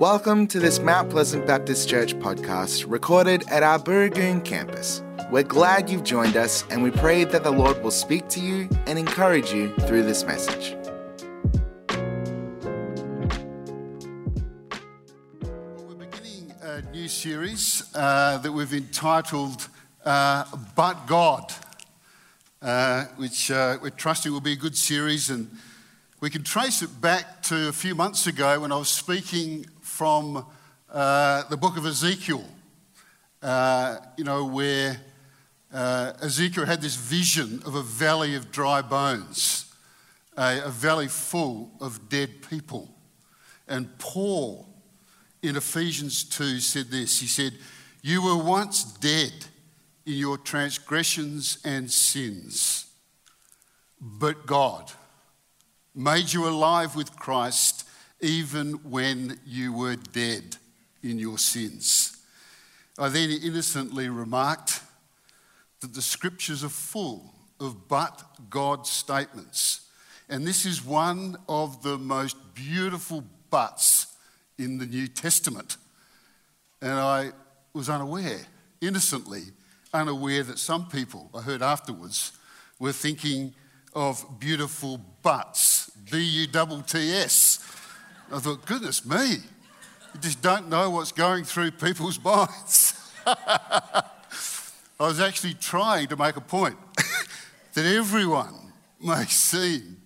Welcome 0.00 0.46
to 0.46 0.58
this 0.58 0.78
Mount 0.78 1.10
Pleasant 1.10 1.46
Baptist 1.46 1.86
Church 1.86 2.14
podcast 2.20 2.86
recorded 2.88 3.46
at 3.50 3.62
our 3.62 3.78
Burragoon 3.78 4.40
campus. 4.42 5.02
We're 5.30 5.42
glad 5.42 5.90
you've 5.90 6.04
joined 6.04 6.38
us 6.38 6.64
and 6.70 6.82
we 6.82 6.90
pray 6.90 7.24
that 7.24 7.44
the 7.44 7.50
Lord 7.50 7.82
will 7.82 7.90
speak 7.90 8.26
to 8.28 8.40
you 8.40 8.66
and 8.86 8.98
encourage 8.98 9.52
you 9.52 9.74
through 9.80 10.04
this 10.04 10.24
message. 10.24 10.74
Well, 15.42 15.84
we're 15.86 16.06
beginning 16.06 16.54
a 16.62 16.80
new 16.92 17.06
series 17.06 17.82
uh, 17.94 18.38
that 18.38 18.52
we've 18.52 18.72
entitled 18.72 19.68
uh, 20.06 20.44
But 20.76 21.06
God, 21.06 21.52
uh, 22.62 23.04
which 23.18 23.50
uh, 23.50 23.76
we're 23.82 23.90
trusting 23.90 24.32
will 24.32 24.40
be 24.40 24.52
a 24.52 24.56
good 24.56 24.78
series. 24.78 25.28
And 25.28 25.50
we 26.20 26.30
can 26.30 26.42
trace 26.42 26.80
it 26.80 27.02
back 27.02 27.42
to 27.44 27.68
a 27.68 27.72
few 27.72 27.94
months 27.94 28.26
ago 28.26 28.60
when 28.60 28.72
I 28.72 28.76
was 28.76 28.88
speaking 28.88 29.66
from 30.00 30.46
uh, 30.90 31.42
the 31.50 31.58
book 31.58 31.76
of 31.76 31.84
Ezekiel, 31.84 32.42
uh, 33.42 33.98
you 34.16 34.24
know, 34.24 34.46
where 34.46 34.98
uh, 35.74 36.14
Ezekiel 36.22 36.64
had 36.64 36.80
this 36.80 36.96
vision 36.96 37.62
of 37.66 37.74
a 37.74 37.82
valley 37.82 38.34
of 38.34 38.50
dry 38.50 38.80
bones, 38.80 39.70
a, 40.38 40.62
a 40.64 40.70
valley 40.70 41.06
full 41.06 41.70
of 41.82 42.08
dead 42.08 42.30
people. 42.48 42.88
And 43.68 43.98
Paul 43.98 44.66
in 45.42 45.54
Ephesians 45.54 46.24
2 46.24 46.60
said 46.60 46.86
this 46.86 47.20
He 47.20 47.26
said, 47.26 47.52
You 48.00 48.22
were 48.22 48.42
once 48.42 48.82
dead 48.82 49.34
in 50.06 50.14
your 50.14 50.38
transgressions 50.38 51.58
and 51.62 51.90
sins, 51.90 52.86
but 54.00 54.46
God 54.46 54.92
made 55.94 56.32
you 56.32 56.48
alive 56.48 56.96
with 56.96 57.16
Christ 57.16 57.84
even 58.20 58.72
when 58.90 59.38
you 59.46 59.72
were 59.72 59.96
dead 59.96 60.56
in 61.02 61.18
your 61.18 61.38
sins. 61.38 62.16
I 62.98 63.08
then 63.08 63.30
innocently 63.30 64.08
remarked 64.08 64.82
that 65.80 65.94
the 65.94 66.02
scriptures 66.02 66.62
are 66.62 66.68
full 66.68 67.34
of 67.58 67.88
but 67.88 68.22
God 68.50 68.86
statements. 68.86 69.86
And 70.28 70.46
this 70.46 70.66
is 70.66 70.84
one 70.84 71.36
of 71.48 71.82
the 71.82 71.98
most 71.98 72.36
beautiful 72.54 73.24
buts 73.50 74.06
in 74.58 74.78
the 74.78 74.86
New 74.86 75.08
Testament. 75.08 75.76
And 76.82 76.92
I 76.92 77.32
was 77.72 77.88
unaware, 77.88 78.40
innocently 78.80 79.42
unaware, 79.92 80.42
that 80.42 80.58
some 80.58 80.88
people, 80.88 81.30
I 81.34 81.40
heard 81.40 81.62
afterwards, 81.62 82.32
were 82.78 82.92
thinking 82.92 83.54
of 83.94 84.24
beautiful 84.38 85.00
buts, 85.22 85.90
B 86.10 86.18
U 86.18 86.46
T 86.46 86.82
T 86.86 87.12
S. 87.12 87.58
I 88.32 88.38
thought, 88.38 88.64
goodness 88.64 89.04
me, 89.04 89.38
you 90.14 90.20
just 90.20 90.40
don't 90.40 90.68
know 90.68 90.90
what's 90.90 91.12
going 91.12 91.44
through 91.44 91.72
people's 91.72 92.22
minds. 92.24 93.12
I 93.26 94.04
was 94.98 95.20
actually 95.20 95.54
trying 95.54 96.08
to 96.08 96.16
make 96.16 96.36
a 96.36 96.40
point 96.40 96.76
that 97.74 97.86
everyone 97.86 98.72
may 99.02 99.24
seem 99.24 99.96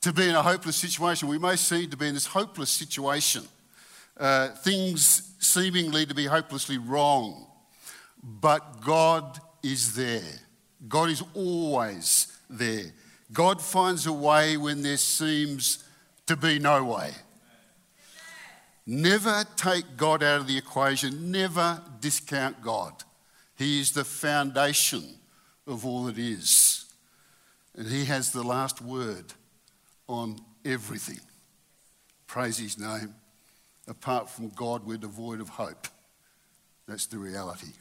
to 0.00 0.12
be 0.12 0.28
in 0.28 0.34
a 0.34 0.42
hopeless 0.42 0.76
situation. 0.76 1.28
We 1.28 1.38
may 1.38 1.56
seem 1.56 1.90
to 1.90 1.96
be 1.96 2.08
in 2.08 2.14
this 2.14 2.26
hopeless 2.26 2.70
situation, 2.70 3.44
uh, 4.16 4.48
things 4.48 5.34
seemingly 5.38 6.06
to 6.06 6.14
be 6.14 6.24
hopelessly 6.24 6.78
wrong, 6.78 7.46
but 8.22 8.80
God 8.80 9.38
is 9.62 9.94
there. 9.94 10.40
God 10.88 11.10
is 11.10 11.22
always 11.34 12.38
there. 12.48 12.92
God 13.32 13.60
finds 13.60 14.06
a 14.06 14.12
way 14.12 14.56
when 14.56 14.82
there 14.82 14.96
seems 14.96 15.84
to 16.26 16.36
be 16.36 16.58
no 16.58 16.84
way. 16.84 17.12
Never 18.90 19.44
take 19.54 19.98
God 19.98 20.22
out 20.22 20.40
of 20.40 20.46
the 20.46 20.56
equation, 20.56 21.30
never 21.30 21.82
discount 22.00 22.62
God. 22.62 22.94
He 23.54 23.80
is 23.80 23.92
the 23.92 24.02
foundation 24.02 25.04
of 25.66 25.84
all 25.84 26.04
that 26.04 26.16
is. 26.16 26.86
And 27.76 27.86
He 27.86 28.06
has 28.06 28.32
the 28.32 28.42
last 28.42 28.80
word 28.80 29.26
on 30.08 30.38
everything. 30.64 31.20
Praise 32.26 32.56
His 32.56 32.78
name. 32.78 33.14
Apart 33.86 34.30
from 34.30 34.48
God, 34.48 34.86
we're 34.86 34.96
devoid 34.96 35.42
of 35.42 35.50
hope. 35.50 35.88
That's 36.86 37.04
the 37.04 37.18
reality. 37.18 37.72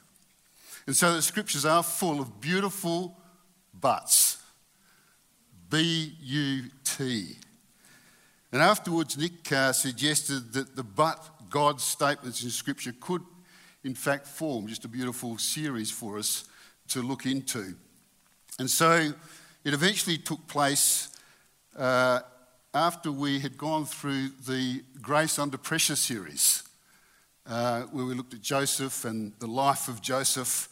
And 0.88 0.96
so 0.96 1.14
the 1.14 1.22
scriptures 1.22 1.64
are 1.64 1.84
full 1.84 2.20
of 2.20 2.42
beautiful 2.42 3.18
buts. 3.80 4.44
B 5.70 6.18
U 6.22 6.64
T. 6.84 7.38
And 8.52 8.62
afterwards, 8.62 9.18
Nick 9.18 9.52
uh, 9.52 9.74
suggested 9.74 10.54
that 10.54 10.76
the 10.76 10.84
but 10.84 11.50
God 11.50 11.82
statements 11.82 12.44
in 12.44 12.50
Scripture 12.50 12.94
could, 13.00 13.22
in 13.84 13.94
fact, 13.94 14.28
form 14.28 14.68
just 14.68 14.86
a 14.86 14.88
beautiful 14.88 15.38
series 15.38 15.92
for 15.92 16.18
us 16.18 16.46
to 16.90 17.02
look 17.02 17.26
into. 17.26 17.76
And 18.60 18.70
so 18.70 19.12
it 19.64 19.74
eventually 19.74 20.18
took 20.18 20.48
place 20.48 21.10
uh, 21.78 22.22
after 22.74 23.12
we 23.12 23.40
had 23.40 23.58
gone 23.58 23.86
through 23.86 24.30
the 24.48 24.84
Grace 25.02 25.38
Under 25.40 25.58
Pressure 25.58 25.96
series, 25.96 26.64
uh, 27.46 27.82
where 27.84 28.06
we 28.06 28.14
looked 28.14 28.34
at 28.34 28.42
Joseph 28.42 29.04
and 29.04 29.34
the 29.40 29.48
life 29.48 29.88
of 29.88 30.02
Joseph 30.02 30.70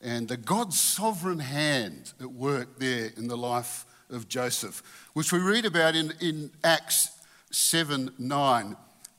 and 0.00 0.26
the 0.26 0.36
God's 0.36 0.80
sovereign 0.80 1.38
hand 1.38 2.12
at 2.20 2.32
work 2.32 2.78
there 2.78 3.12
in 3.16 3.28
the 3.28 3.36
life 3.36 3.86
of 4.12 4.28
Joseph, 4.28 4.82
which 5.14 5.32
we 5.32 5.38
read 5.38 5.64
about 5.64 5.96
in, 5.96 6.12
in 6.20 6.50
Acts 6.62 7.10
7 7.50 8.12
9. 8.18 8.76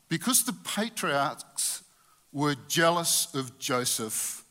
Because 0.10 0.44
the 0.44 0.54
patriarchs 0.54 1.84
were 2.32 2.56
jealous 2.68 3.34
of 3.34 3.58
Joseph, 3.60 4.44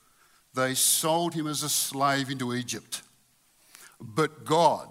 they 0.54 0.74
sold 0.74 1.34
him 1.34 1.46
as 1.46 1.62
a 1.62 1.68
slave 1.68 2.30
into 2.30 2.54
Egypt. 2.54 3.02
But 4.00 4.44
God 4.44 4.88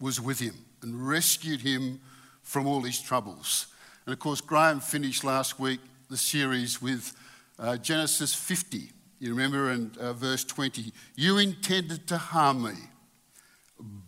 was 0.00 0.20
with 0.20 0.40
him 0.40 0.54
and 0.82 1.06
rescued 1.06 1.60
him 1.60 2.00
from 2.42 2.66
all 2.66 2.82
his 2.82 3.00
troubles. 3.00 3.68
And 4.06 4.12
of 4.12 4.18
course, 4.18 4.40
Graham 4.40 4.80
finished 4.80 5.24
last 5.24 5.60
week 5.60 5.80
the 6.08 6.16
series 6.16 6.82
with 6.82 7.14
uh, 7.58 7.76
Genesis 7.76 8.34
50. 8.34 8.90
You 9.20 9.30
remember 9.30 9.70
in 9.70 9.92
uh, 10.00 10.14
verse 10.14 10.44
20, 10.44 10.92
you 11.14 11.38
intended 11.38 12.08
to 12.08 12.16
harm 12.16 12.62
me, 12.62 12.72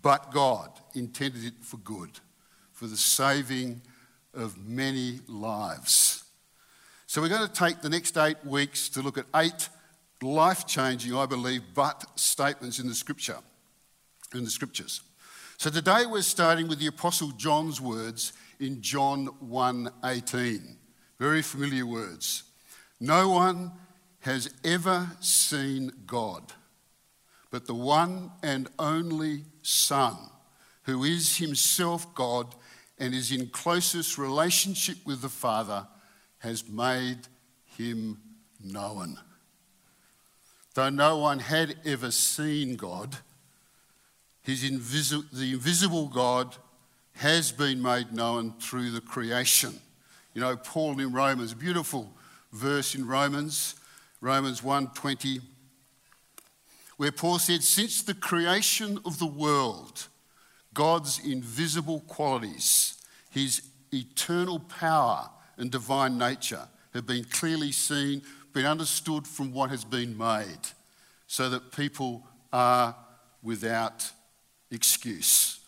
but 0.02 0.32
God 0.32 0.70
intended 0.94 1.44
it 1.44 1.54
for 1.60 1.78
good, 1.78 2.20
for 2.72 2.86
the 2.86 2.96
saving 2.96 3.82
of 4.34 4.56
many 4.58 5.20
lives. 5.26 6.24
So 7.06 7.20
we're 7.20 7.28
going 7.28 7.46
to 7.46 7.52
take 7.52 7.82
the 7.82 7.90
next 7.90 8.16
eight 8.16 8.44
weeks 8.44 8.88
to 8.90 9.02
look 9.02 9.18
at 9.18 9.26
eight 9.36 9.68
life 10.22 10.66
changing, 10.66 11.14
I 11.14 11.26
believe, 11.26 11.62
but 11.74 12.04
statements 12.18 12.78
in 12.78 12.88
the 12.88 12.94
scripture, 12.94 13.38
in 14.34 14.44
the 14.44 14.50
scriptures. 14.50 15.02
So 15.58 15.70
today 15.70 16.06
we're 16.06 16.22
starting 16.22 16.68
with 16.68 16.78
the 16.78 16.86
Apostle 16.86 17.30
John's 17.32 17.80
words 17.80 18.32
in 18.58 18.80
John 18.80 19.26
1:18. 19.40 20.78
Very 21.18 21.42
familiar 21.42 21.86
words. 21.86 22.44
No 22.98 23.28
one 23.28 23.72
has 24.20 24.48
ever 24.64 25.16
seen 25.20 25.92
God, 26.06 26.52
but 27.50 27.66
the 27.66 27.74
one 27.74 28.32
and 28.42 28.68
only 28.78 29.44
Son, 29.62 30.16
who 30.84 31.04
is 31.04 31.36
himself 31.36 32.14
God 32.14 32.54
and 32.98 33.14
is 33.14 33.32
in 33.32 33.48
closest 33.48 34.18
relationship 34.18 34.98
with 35.04 35.22
the 35.22 35.28
Father, 35.28 35.86
has 36.38 36.68
made 36.68 37.18
him 37.76 38.20
known. 38.62 39.18
Though 40.74 40.90
no 40.90 41.18
one 41.18 41.38
had 41.38 41.76
ever 41.84 42.10
seen 42.10 42.76
God, 42.76 43.16
his 44.42 44.64
invisi- 44.64 45.30
the 45.30 45.52
invisible 45.52 46.08
God 46.08 46.56
has 47.14 47.52
been 47.52 47.82
made 47.82 48.12
known 48.12 48.54
through 48.58 48.90
the 48.90 49.00
creation. 49.00 49.78
You 50.34 50.40
know, 50.40 50.56
Paul 50.56 50.98
in 50.98 51.12
Romans, 51.12 51.54
beautiful 51.54 52.12
verse 52.52 52.94
in 52.94 53.06
Romans, 53.06 53.74
Romans 54.20 54.62
1:20, 54.62 55.40
where 57.02 57.10
Paul 57.10 57.40
said, 57.40 57.64
Since 57.64 58.04
the 58.04 58.14
creation 58.14 59.00
of 59.04 59.18
the 59.18 59.26
world, 59.26 60.06
God's 60.72 61.18
invisible 61.18 61.98
qualities, 62.06 62.96
his 63.28 63.62
eternal 63.92 64.60
power 64.60 65.28
and 65.56 65.68
divine 65.68 66.16
nature 66.16 66.68
have 66.94 67.04
been 67.04 67.24
clearly 67.24 67.72
seen, 67.72 68.22
been 68.52 68.66
understood 68.66 69.26
from 69.26 69.52
what 69.52 69.70
has 69.70 69.82
been 69.82 70.16
made, 70.16 70.60
so 71.26 71.50
that 71.50 71.72
people 71.72 72.24
are 72.52 72.94
without 73.42 74.08
excuse. 74.70 75.58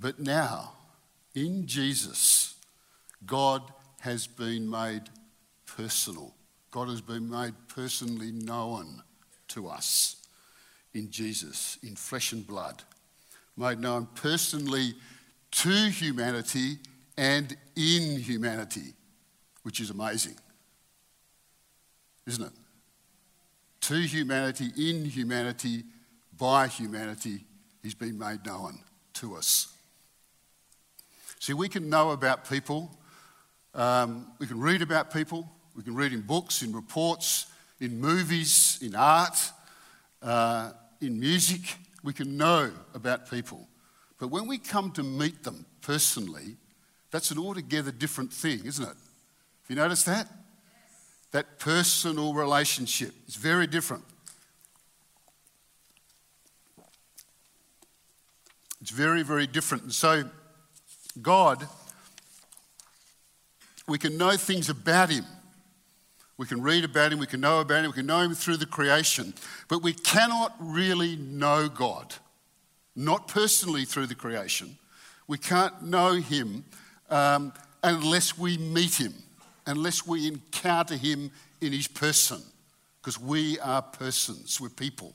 But 0.00 0.18
now, 0.18 0.72
in 1.32 1.64
Jesus, 1.68 2.56
God 3.24 3.62
has 4.00 4.26
been 4.26 4.68
made 4.68 5.02
personal. 5.64 6.34
God 6.72 6.88
has 6.88 7.00
been 7.00 7.30
made 7.30 7.54
personally 7.68 8.32
known 8.32 9.04
to 9.54 9.68
us 9.68 10.16
in 10.94 11.10
Jesus, 11.10 11.78
in 11.82 11.96
flesh 11.96 12.32
and 12.32 12.46
blood 12.46 12.82
made 13.56 13.78
known 13.78 14.06
personally 14.14 14.94
to 15.50 15.90
humanity 15.90 16.78
and 17.16 17.56
in 17.76 18.18
humanity. 18.20 18.94
which 19.62 19.80
is 19.80 19.90
amazing, 19.90 20.34
isn't 22.26 22.44
it? 22.44 22.52
To 23.82 23.94
humanity, 23.94 24.70
in 24.76 25.04
humanity, 25.04 25.84
by 26.38 26.66
humanity, 26.66 27.44
he's 27.82 27.94
been 27.94 28.18
made 28.18 28.44
known 28.44 28.80
to 29.14 29.36
us. 29.36 29.72
See, 31.38 31.52
we 31.52 31.68
can 31.68 31.88
know 31.88 32.10
about 32.10 32.48
people, 32.48 32.90
um, 33.74 34.32
we 34.38 34.46
can 34.46 34.60
read 34.60 34.82
about 34.82 35.12
people, 35.12 35.48
we 35.76 35.82
can 35.82 35.94
read 35.94 36.12
in 36.12 36.20
books, 36.20 36.62
in 36.62 36.72
reports, 36.72 37.46
in 37.82 38.00
movies, 38.00 38.78
in 38.80 38.94
art, 38.94 39.50
uh, 40.22 40.70
in 41.00 41.18
music, 41.18 41.60
we 42.04 42.12
can 42.12 42.36
know 42.36 42.70
about 42.94 43.28
people. 43.28 43.66
But 44.20 44.28
when 44.28 44.46
we 44.46 44.56
come 44.56 44.92
to 44.92 45.02
meet 45.02 45.42
them 45.42 45.66
personally, 45.80 46.56
that's 47.10 47.32
an 47.32 47.38
altogether 47.38 47.90
different 47.90 48.32
thing, 48.32 48.60
isn't 48.64 48.84
it? 48.84 48.88
Have 48.88 49.68
you 49.68 49.74
noticed 49.74 50.06
that? 50.06 50.28
That 51.32 51.58
personal 51.58 52.34
relationship 52.34 53.14
is 53.26 53.34
very 53.34 53.66
different. 53.66 54.04
It's 58.80 58.90
very, 58.90 59.24
very 59.24 59.48
different. 59.48 59.82
And 59.82 59.92
so, 59.92 60.22
God, 61.20 61.66
we 63.88 63.98
can 63.98 64.16
know 64.16 64.36
things 64.36 64.68
about 64.68 65.10
Him. 65.10 65.24
We 66.42 66.48
can 66.48 66.60
read 66.60 66.82
about 66.82 67.12
Him, 67.12 67.20
we 67.20 67.28
can 67.28 67.40
know 67.40 67.60
about 67.60 67.84
Him, 67.84 67.92
we 67.92 67.98
can 67.98 68.06
know 68.06 68.18
Him 68.18 68.34
through 68.34 68.56
the 68.56 68.66
creation. 68.66 69.32
But 69.68 69.80
we 69.80 69.92
cannot 69.92 70.52
really 70.58 71.14
know 71.14 71.68
God, 71.68 72.16
not 72.96 73.28
personally 73.28 73.84
through 73.84 74.08
the 74.08 74.16
creation. 74.16 74.76
We 75.28 75.38
can't 75.38 75.84
know 75.84 76.14
Him 76.14 76.64
um, 77.10 77.52
unless 77.84 78.36
we 78.36 78.58
meet 78.58 78.96
Him, 78.96 79.14
unless 79.68 80.04
we 80.04 80.26
encounter 80.26 80.96
Him 80.96 81.30
in 81.60 81.72
His 81.72 81.86
person. 81.86 82.42
Because 83.00 83.20
we 83.20 83.60
are 83.60 83.80
persons, 83.80 84.60
we're 84.60 84.68
people, 84.68 85.14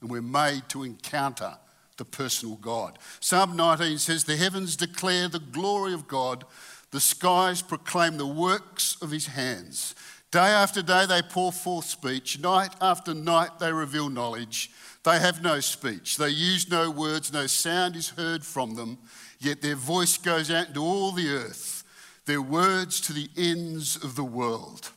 and 0.00 0.10
we're 0.10 0.22
made 0.22 0.68
to 0.70 0.82
encounter 0.82 1.56
the 1.98 2.04
personal 2.04 2.56
God. 2.56 2.98
Psalm 3.20 3.54
19 3.54 3.98
says, 3.98 4.24
The 4.24 4.36
heavens 4.36 4.74
declare 4.74 5.28
the 5.28 5.38
glory 5.38 5.94
of 5.94 6.08
God, 6.08 6.44
the 6.90 6.98
skies 6.98 7.62
proclaim 7.62 8.16
the 8.16 8.26
works 8.26 8.96
of 9.00 9.12
his 9.12 9.28
hands. 9.28 9.94
Day 10.34 10.40
after 10.40 10.82
day 10.82 11.06
they 11.06 11.22
pour 11.22 11.52
forth 11.52 11.84
speech, 11.84 12.40
night 12.40 12.74
after 12.80 13.14
night 13.14 13.60
they 13.60 13.72
reveal 13.72 14.10
knowledge. 14.10 14.68
They 15.04 15.20
have 15.20 15.44
no 15.44 15.60
speech, 15.60 16.16
they 16.16 16.30
use 16.30 16.68
no 16.68 16.90
words, 16.90 17.32
no 17.32 17.46
sound 17.46 17.94
is 17.94 18.08
heard 18.08 18.44
from 18.44 18.74
them, 18.74 18.98
yet 19.38 19.62
their 19.62 19.76
voice 19.76 20.18
goes 20.18 20.50
out 20.50 20.66
into 20.66 20.80
all 20.80 21.12
the 21.12 21.28
earth, 21.28 21.84
their 22.24 22.42
words 22.42 23.00
to 23.02 23.12
the 23.12 23.28
ends 23.36 23.94
of 24.02 24.16
the 24.16 24.24
world. 24.24 24.90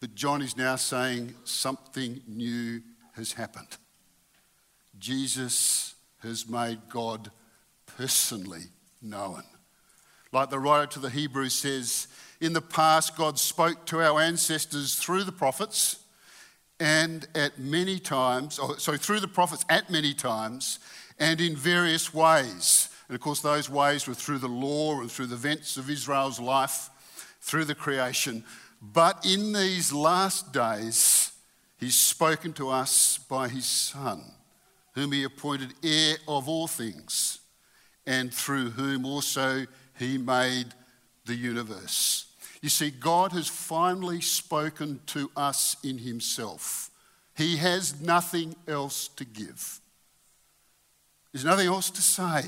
But 0.00 0.16
John 0.16 0.42
is 0.42 0.56
now 0.56 0.74
saying 0.74 1.36
something 1.44 2.22
new 2.26 2.82
has 3.12 3.34
happened. 3.34 3.76
Jesus 4.98 5.94
has 6.24 6.48
made 6.48 6.80
God 6.88 7.30
personally 7.86 8.64
known. 9.00 9.44
Like 10.32 10.50
the 10.50 10.58
writer 10.58 10.86
to 10.94 10.98
the 10.98 11.10
Hebrews 11.10 11.54
says, 11.54 12.08
in 12.40 12.52
the 12.52 12.60
past, 12.60 13.16
God 13.16 13.38
spoke 13.38 13.86
to 13.86 14.00
our 14.00 14.20
ancestors 14.20 14.94
through 14.96 15.24
the 15.24 15.32
prophets 15.32 15.98
and 16.78 17.28
at 17.34 17.58
many 17.58 17.98
times, 17.98 18.58
oh, 18.60 18.76
sorry, 18.76 18.98
through 18.98 19.20
the 19.20 19.28
prophets 19.28 19.64
at 19.68 19.90
many 19.90 20.14
times 20.14 20.78
and 21.18 21.40
in 21.40 21.54
various 21.54 22.14
ways. 22.14 22.88
And 23.08 23.14
of 23.14 23.20
course, 23.20 23.40
those 23.40 23.68
ways 23.68 24.06
were 24.06 24.14
through 24.14 24.38
the 24.38 24.48
law 24.48 25.00
and 25.00 25.10
through 25.10 25.26
the 25.26 25.34
events 25.34 25.76
of 25.76 25.90
Israel's 25.90 26.40
life, 26.40 26.88
through 27.40 27.66
the 27.66 27.74
creation. 27.74 28.44
But 28.80 29.26
in 29.26 29.52
these 29.52 29.92
last 29.92 30.52
days, 30.52 31.32
He's 31.78 31.96
spoken 31.96 32.52
to 32.54 32.68
us 32.68 33.18
by 33.18 33.48
His 33.48 33.66
Son 33.66 34.22
whom 34.94 35.12
he 35.12 35.24
appointed 35.24 35.72
heir 35.82 36.16
of 36.26 36.48
all 36.48 36.66
things, 36.66 37.40
and 38.06 38.32
through 38.32 38.70
whom 38.70 39.06
also 39.06 39.66
he 39.98 40.18
made 40.18 40.66
the 41.26 41.34
universe. 41.34 42.26
You 42.62 42.68
see, 42.68 42.90
God 42.90 43.32
has 43.32 43.48
finally 43.48 44.20
spoken 44.20 45.00
to 45.06 45.30
us 45.36 45.76
in 45.82 45.98
himself. 45.98 46.90
He 47.36 47.56
has 47.56 48.00
nothing 48.00 48.54
else 48.68 49.08
to 49.08 49.24
give. 49.24 49.80
There's 51.32 51.44
nothing 51.44 51.68
else 51.68 51.90
to 51.90 52.02
say. 52.02 52.42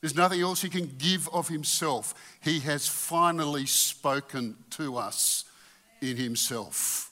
There's 0.00 0.14
nothing 0.14 0.42
else 0.42 0.60
he 0.60 0.68
can 0.68 0.94
give 0.98 1.28
of 1.30 1.48
himself. 1.48 2.14
He 2.42 2.60
has 2.60 2.86
finally 2.86 3.66
spoken 3.66 4.56
to 4.70 4.96
us 4.96 5.44
in 6.02 6.16
himself, 6.16 7.10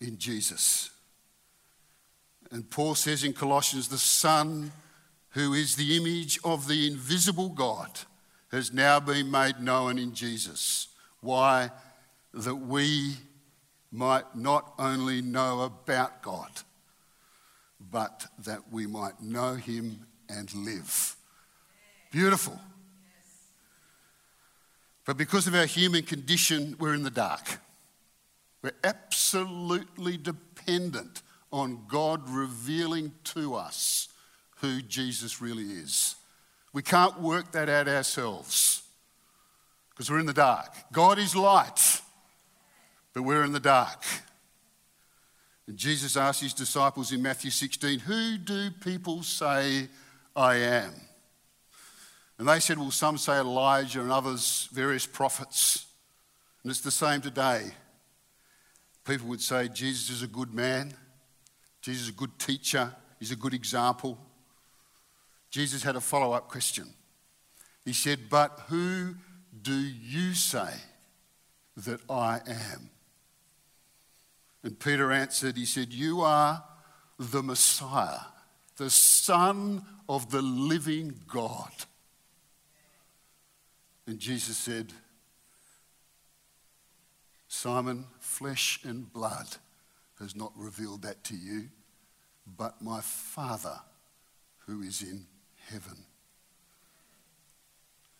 in 0.00 0.18
Jesus. 0.18 0.90
And 2.50 2.68
Paul 2.68 2.94
says 2.94 3.24
in 3.24 3.32
Colossians, 3.32 3.88
the 3.88 3.96
Son, 3.96 4.72
who 5.30 5.54
is 5.54 5.76
the 5.76 5.96
image 5.96 6.38
of 6.44 6.66
the 6.66 6.86
invisible 6.86 7.50
God, 7.50 7.90
has 8.56 8.72
now 8.72 8.98
been 8.98 9.30
made 9.30 9.60
known 9.60 9.98
in 9.98 10.14
Jesus. 10.14 10.88
Why? 11.20 11.70
That 12.32 12.54
we 12.54 13.16
might 13.92 14.34
not 14.34 14.72
only 14.78 15.20
know 15.20 15.60
about 15.60 16.22
God, 16.22 16.50
but 17.78 18.26
that 18.38 18.72
we 18.72 18.86
might 18.86 19.20
know 19.20 19.54
him 19.56 20.06
and 20.30 20.52
live. 20.54 21.16
Beautiful. 22.10 22.58
But 25.04 25.18
because 25.18 25.46
of 25.46 25.54
our 25.54 25.66
human 25.66 26.02
condition, 26.02 26.76
we're 26.78 26.94
in 26.94 27.02
the 27.02 27.10
dark. 27.10 27.58
We're 28.62 28.72
absolutely 28.82 30.16
dependent 30.16 31.20
on 31.52 31.84
God 31.88 32.26
revealing 32.26 33.12
to 33.24 33.54
us 33.54 34.08
who 34.56 34.80
Jesus 34.80 35.42
really 35.42 35.64
is. 35.64 36.16
We 36.76 36.82
can't 36.82 37.18
work 37.22 37.52
that 37.52 37.70
out 37.70 37.88
ourselves 37.88 38.82
because 39.88 40.10
we're 40.10 40.18
in 40.18 40.26
the 40.26 40.34
dark. 40.34 40.74
God 40.92 41.18
is 41.18 41.34
light, 41.34 42.02
but 43.14 43.22
we're 43.22 43.44
in 43.44 43.52
the 43.52 43.60
dark. 43.60 44.04
And 45.66 45.78
Jesus 45.78 46.18
asked 46.18 46.42
his 46.42 46.52
disciples 46.52 47.12
in 47.12 47.22
Matthew 47.22 47.50
16, 47.50 48.00
Who 48.00 48.36
do 48.36 48.70
people 48.72 49.22
say 49.22 49.88
I 50.36 50.56
am? 50.56 50.92
And 52.38 52.46
they 52.46 52.60
said, 52.60 52.76
Well, 52.76 52.90
some 52.90 53.16
say 53.16 53.38
Elijah 53.38 54.02
and 54.02 54.12
others 54.12 54.68
various 54.70 55.06
prophets. 55.06 55.86
And 56.62 56.70
it's 56.70 56.82
the 56.82 56.90
same 56.90 57.22
today. 57.22 57.70
People 59.06 59.28
would 59.28 59.40
say 59.40 59.68
Jesus 59.68 60.10
is 60.10 60.22
a 60.22 60.28
good 60.28 60.52
man. 60.52 60.92
Jesus 61.80 62.02
is 62.02 62.08
a 62.10 62.12
good 62.12 62.38
teacher, 62.38 62.94
he's 63.18 63.32
a 63.32 63.36
good 63.36 63.54
example. 63.54 64.18
Jesus 65.56 65.82
had 65.82 65.96
a 65.96 66.02
follow 66.02 66.32
up 66.32 66.48
question. 66.48 66.84
He 67.82 67.94
said, 67.94 68.28
But 68.28 68.64
who 68.68 69.14
do 69.62 69.72
you 69.72 70.34
say 70.34 70.68
that 71.78 72.00
I 72.10 72.40
am? 72.46 72.90
And 74.62 74.78
Peter 74.78 75.10
answered, 75.10 75.56
He 75.56 75.64
said, 75.64 75.94
You 75.94 76.20
are 76.20 76.62
the 77.18 77.42
Messiah, 77.42 78.26
the 78.76 78.90
Son 78.90 79.86
of 80.10 80.30
the 80.30 80.42
living 80.42 81.14
God. 81.26 81.72
And 84.06 84.18
Jesus 84.18 84.58
said, 84.58 84.92
Simon, 87.48 88.04
flesh 88.20 88.80
and 88.84 89.10
blood 89.10 89.56
has 90.20 90.36
not 90.36 90.52
revealed 90.54 91.00
that 91.00 91.24
to 91.24 91.34
you, 91.34 91.70
but 92.46 92.82
my 92.82 93.00
Father 93.00 93.80
who 94.66 94.82
is 94.82 95.00
in 95.00 95.24
heaven. 95.70 95.96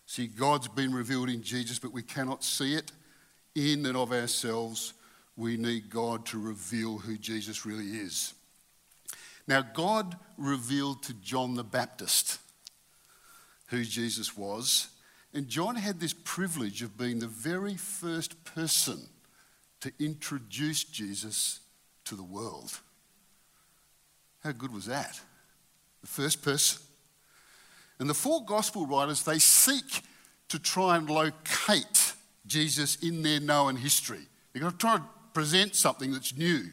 See, 0.07 0.27
God's 0.29 0.69
been 0.69 0.95
revealed 0.95 1.29
in 1.29 1.43
Jesus, 1.43 1.79
but 1.79 1.93
we 1.93 2.03
cannot 2.03 2.45
see 2.45 2.75
it 2.75 2.93
in 3.55 3.85
and 3.87 3.97
of 3.97 4.13
ourselves. 4.13 4.95
We 5.37 5.57
need 5.57 5.91
God 5.91 6.25
to 6.27 6.39
reveal 6.39 6.99
who 6.99 7.19
Jesus 7.19 7.67
really 7.67 7.89
is. 7.89 8.33
Now, 9.49 9.63
God 9.63 10.17
revealed 10.39 11.03
to 11.05 11.15
John 11.15 11.55
the 11.55 11.65
Baptist 11.65 12.39
who 13.69 13.85
Jesus 13.85 14.37
was, 14.37 14.89
and 15.35 15.49
John 15.49 15.75
had 15.75 16.01
this 16.01 16.15
privilege 16.25 16.83
of 16.83 16.97
being 16.97 17.19
the 17.19 17.27
very 17.27 17.75
first 17.75 18.45
person 18.45 19.09
to 19.81 19.93
introduce 19.99 20.85
Jesus 20.85 21.61
to 22.05 22.15
the 22.15 22.23
world. 22.23 22.79
How 24.43 24.53
good 24.53 24.73
was 24.73 24.87
that? 24.87 25.21
The 26.01 26.07
first 26.07 26.43
person. 26.43 26.86
And 27.99 28.11
the 28.11 28.15
four 28.15 28.45
gospel 28.45 28.87
writers, 28.87 29.23
they 29.23 29.39
seek 29.39 30.03
to 30.49 30.59
try 30.59 30.97
and 30.97 31.09
locate 31.09 32.15
Jesus 32.47 32.97
in 32.97 33.23
their 33.23 33.41
known 33.41 33.77
history. 33.77 34.27
They're 34.53 34.61
going 34.61 34.73
to 34.73 34.79
try 34.79 34.97
to 34.99 35.05
present 35.33 35.75
something 35.75 36.13
that's 36.13 36.37
new. 36.37 36.65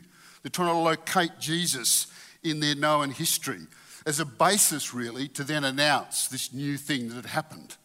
They're 0.42 0.50
trying 0.50 0.74
to 0.74 0.78
locate 0.78 1.32
Jesus 1.40 2.08
in 2.44 2.60
their 2.60 2.76
known 2.76 3.12
history 3.12 3.62
as 4.06 4.20
a 4.20 4.26
basis, 4.26 4.94
really, 4.94 5.28
to 5.30 5.44
then 5.44 5.64
announce 5.64 6.28
this 6.28 6.54
new 6.54 6.78
thing 6.78 7.08
that 7.08 7.16
had 7.16 7.26
happened. 7.28 7.78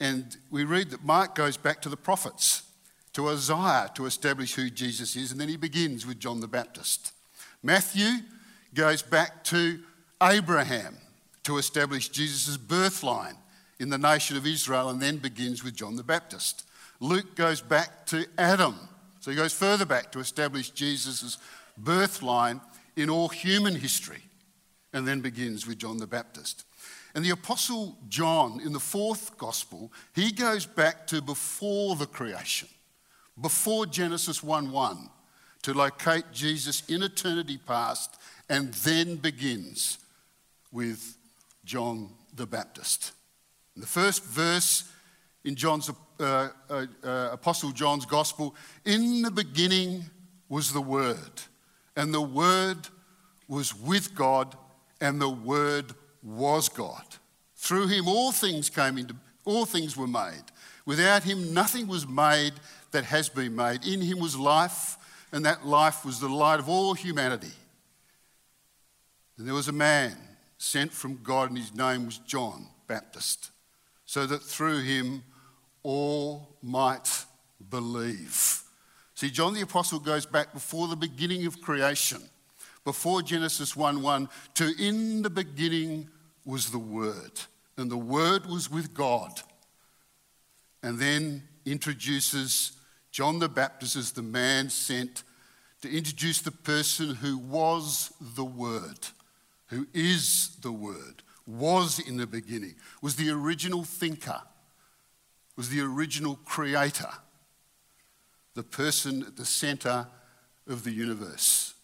And 0.00 0.36
we 0.50 0.64
read 0.64 0.90
that 0.90 1.04
Mark 1.04 1.36
goes 1.36 1.56
back 1.56 1.80
to 1.82 1.88
the 1.88 1.96
prophets, 1.96 2.64
to 3.12 3.28
Isaiah, 3.28 3.90
to 3.94 4.06
establish 4.06 4.54
who 4.54 4.70
Jesus 4.70 5.14
is, 5.14 5.30
and 5.30 5.40
then 5.40 5.48
he 5.48 5.56
begins 5.56 6.04
with 6.04 6.18
John 6.18 6.40
the 6.40 6.48
Baptist. 6.48 7.12
Matthew 7.62 8.10
goes 8.74 9.02
back 9.02 9.44
to 9.44 9.80
Abraham 10.20 10.96
to 11.44 11.58
establish 11.58 12.08
Jesus' 12.08 12.56
birth 12.56 13.02
line 13.02 13.36
in 13.78 13.88
the 13.88 13.98
nation 13.98 14.36
of 14.36 14.46
Israel, 14.46 14.88
and 14.88 15.00
then 15.00 15.18
begins 15.18 15.64
with 15.64 15.74
John 15.74 15.96
the 15.96 16.02
Baptist. 16.02 16.66
Luke 17.00 17.34
goes 17.34 17.60
back 17.60 18.06
to 18.06 18.26
Adam, 18.38 18.76
so 19.20 19.30
he 19.30 19.36
goes 19.36 19.52
further 19.52 19.84
back 19.84 20.12
to 20.12 20.20
establish 20.20 20.70
Jesus' 20.70 21.38
birth 21.76 22.22
line 22.22 22.60
in 22.96 23.10
all 23.10 23.28
human 23.28 23.74
history, 23.74 24.22
and 24.92 25.06
then 25.06 25.20
begins 25.20 25.66
with 25.66 25.78
John 25.78 25.98
the 25.98 26.06
Baptist. 26.06 26.64
And 27.14 27.24
the 27.24 27.30
Apostle 27.30 27.96
John, 28.08 28.60
in 28.60 28.72
the 28.72 28.80
fourth 28.80 29.36
gospel, 29.38 29.92
he 30.14 30.32
goes 30.32 30.66
back 30.66 31.06
to 31.08 31.20
before 31.20 31.94
the 31.96 32.06
creation, 32.06 32.68
before 33.40 33.86
Genesis 33.86 34.42
1 34.42 34.70
1, 34.70 35.10
to 35.62 35.74
locate 35.74 36.24
Jesus 36.32 36.82
in 36.88 37.02
eternity 37.02 37.58
past, 37.58 38.18
and 38.48 38.72
then 38.74 39.16
begins 39.16 39.98
with 40.72 41.16
John 41.64 42.10
the 42.34 42.46
Baptist. 42.46 43.12
The 43.76 43.86
first 43.86 44.24
verse 44.24 44.90
in 45.44 45.56
John's, 45.56 45.90
uh, 46.20 46.48
uh, 46.70 46.86
uh, 47.02 47.28
Apostle 47.32 47.72
John's 47.72 48.06
gospel, 48.06 48.54
in 48.84 49.22
the 49.22 49.30
beginning 49.30 50.04
was 50.48 50.72
the 50.72 50.80
Word, 50.80 51.42
and 51.96 52.12
the 52.12 52.20
Word 52.20 52.78
was 53.48 53.74
with 53.74 54.14
God, 54.14 54.56
and 55.00 55.20
the 55.20 55.28
Word 55.28 55.92
was 56.22 56.68
God. 56.68 57.04
Through 57.56 57.88
him 57.88 58.08
all 58.08 58.32
things 58.32 58.70
came 58.70 58.98
into 58.98 59.16
all 59.44 59.66
things 59.66 59.96
were 59.96 60.06
made. 60.06 60.44
Without 60.86 61.22
him 61.22 61.52
nothing 61.52 61.86
was 61.86 62.06
made 62.06 62.52
that 62.92 63.04
has 63.04 63.28
been 63.28 63.54
made. 63.56 63.84
In 63.84 64.00
him 64.00 64.20
was 64.20 64.36
life, 64.36 64.96
and 65.32 65.44
that 65.44 65.66
life 65.66 66.04
was 66.04 66.20
the 66.20 66.28
light 66.28 66.60
of 66.60 66.68
all 66.68 66.94
humanity. 66.94 67.52
And 69.36 69.46
there 69.46 69.54
was 69.54 69.68
a 69.68 69.72
man 69.72 70.16
sent 70.58 70.92
from 70.92 71.22
God, 71.22 71.50
and 71.50 71.58
his 71.58 71.74
name 71.74 72.06
was 72.06 72.18
John 72.18 72.66
Baptist, 72.86 73.50
so 74.06 74.26
that 74.26 74.42
through 74.42 74.82
him 74.82 75.22
all 75.82 76.56
might 76.62 77.24
believe. 77.70 78.62
See, 79.14 79.30
John 79.30 79.54
the 79.54 79.60
Apostle 79.60 80.00
goes 80.00 80.26
back 80.26 80.52
before 80.52 80.88
the 80.88 80.96
beginning 80.96 81.46
of 81.46 81.60
creation 81.60 82.22
before 82.84 83.22
Genesis 83.22 83.74
1 83.74 84.02
1 84.02 84.28
to 84.54 84.72
in 84.78 85.22
the 85.22 85.30
beginning 85.30 86.08
was 86.44 86.70
the 86.70 86.78
Word, 86.78 87.40
and 87.76 87.90
the 87.90 87.96
Word 87.96 88.46
was 88.46 88.70
with 88.70 88.94
God. 88.94 89.40
And 90.82 90.98
then 90.98 91.42
introduces 91.64 92.72
John 93.10 93.38
the 93.38 93.48
Baptist 93.48 93.96
as 93.96 94.12
the 94.12 94.22
man 94.22 94.68
sent 94.68 95.22
to 95.80 95.90
introduce 95.90 96.42
the 96.42 96.50
person 96.50 97.14
who 97.14 97.38
was 97.38 98.12
the 98.20 98.44
Word, 98.44 98.98
who 99.66 99.86
is 99.92 100.56
the 100.62 100.72
Word, 100.72 101.22
was 101.46 101.98
in 101.98 102.16
the 102.16 102.26
beginning, 102.26 102.74
was 103.02 103.16
the 103.16 103.30
original 103.30 103.84
thinker, 103.84 104.40
was 105.56 105.68
the 105.68 105.80
original 105.80 106.38
creator, 106.44 107.10
the 108.54 108.62
person 108.62 109.22
at 109.22 109.36
the 109.36 109.44
center 109.44 110.06
of 110.66 110.84
the 110.84 110.90
universe. 110.90 111.74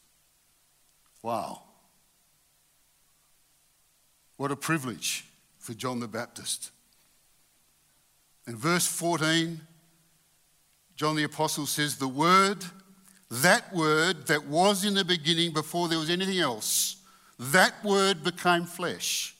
Wow. 1.23 1.63
What 4.37 4.51
a 4.51 4.57
privilege 4.57 5.27
for 5.59 5.75
John 5.75 6.01
the 6.01 6.09
Baptist. 6.09 6.71
In 8.47 8.57
verse 8.57 8.87
14, 8.87 9.61
John 10.97 11.17
the 11.17 11.25
Apostle 11.25 11.67
says, 11.67 11.97
The 11.97 12.09
Word, 12.09 12.65
that 13.31 13.73
Word 13.75 14.27
that 14.27 14.47
was 14.47 14.85
in 14.85 14.95
the 14.95 15.05
beginning 15.05 15.53
before 15.53 15.89
there 15.89 15.99
was 15.99 16.11
anything 16.11 16.39
else, 16.39 16.97
that 17.41 17.83
Word 17.83 18.23
became 18.23 18.67
flesh 18.67 19.35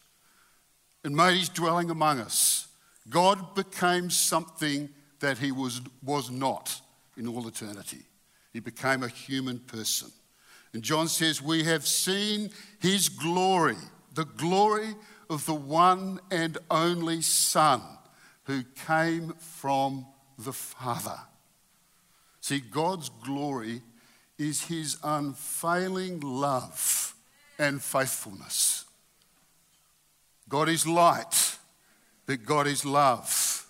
and 1.05 1.15
made 1.15 1.37
his 1.37 1.51
dwelling 1.51 1.91
among 1.91 2.19
us. 2.19 2.67
God 3.11 3.55
became 3.55 4.09
something 4.09 4.89
that 5.21 5.37
he 5.37 5.53
was, 5.53 5.83
was 6.03 6.31
not 6.31 6.81
in 7.19 7.29
all 7.29 7.47
eternity. 7.47 8.01
He 8.55 8.61
became 8.61 9.03
a 9.03 9.09
human 9.09 9.59
person. 9.59 10.11
And 10.73 10.83
John 10.83 11.09
says, 11.09 11.43
We 11.43 11.65
have 11.65 11.87
seen 11.87 12.51
his 12.79 13.11
glory, 13.11 13.77
the 14.15 14.25
glory 14.25 14.95
of 15.29 15.45
the 15.45 15.55
one 15.55 16.21
and 16.31 16.57
only 16.71 17.21
Son 17.21 17.83
who 18.45 18.63
came 18.87 19.35
from 19.39 20.07
the 20.39 20.55
Father. 20.55 21.19
See, 22.41 22.61
God's 22.61 23.11
glory 23.23 23.83
is 24.39 24.65
his 24.65 24.97
unfailing 25.05 26.21
love 26.21 27.15
and 27.61 27.83
faithfulness. 27.83 28.87
God 30.49 30.71
is 30.71 30.87
light, 30.87 31.59
but 32.25 32.45
God 32.47 32.67
is 32.67 32.87
love, 32.87 33.67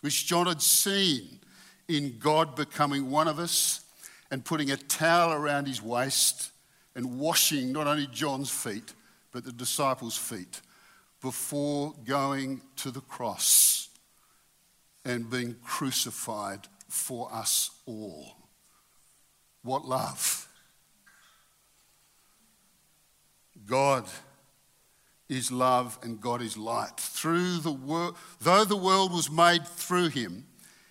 which 0.00 0.26
John 0.26 0.46
had 0.46 0.60
seen 0.60 1.38
in 1.86 2.18
God 2.18 2.56
becoming 2.56 3.08
one 3.08 3.28
of 3.28 3.38
us 3.38 3.84
and 4.32 4.44
putting 4.44 4.72
a 4.72 4.76
towel 4.76 5.32
around 5.32 5.68
his 5.68 5.80
waist 5.80 6.50
and 6.96 7.20
washing 7.20 7.70
not 7.70 7.86
only 7.86 8.08
John's 8.08 8.50
feet, 8.50 8.94
but 9.30 9.44
the 9.44 9.52
disciples' 9.52 10.16
feet 10.16 10.60
before 11.22 11.94
going 12.04 12.60
to 12.76 12.90
the 12.90 13.00
cross 13.00 13.90
and 15.04 15.30
being 15.30 15.54
crucified 15.62 16.66
for 16.88 17.32
us 17.32 17.70
all. 17.86 18.36
What 19.62 19.84
love! 19.84 20.45
God 23.66 24.06
is 25.28 25.50
love 25.50 25.98
and 26.02 26.20
God 26.20 26.40
is 26.40 26.56
light. 26.56 26.96
Through 26.98 27.58
the 27.58 27.72
world, 27.72 28.16
though 28.40 28.64
the 28.64 28.76
world 28.76 29.12
was 29.12 29.30
made 29.30 29.66
through 29.66 30.08
him, 30.08 30.46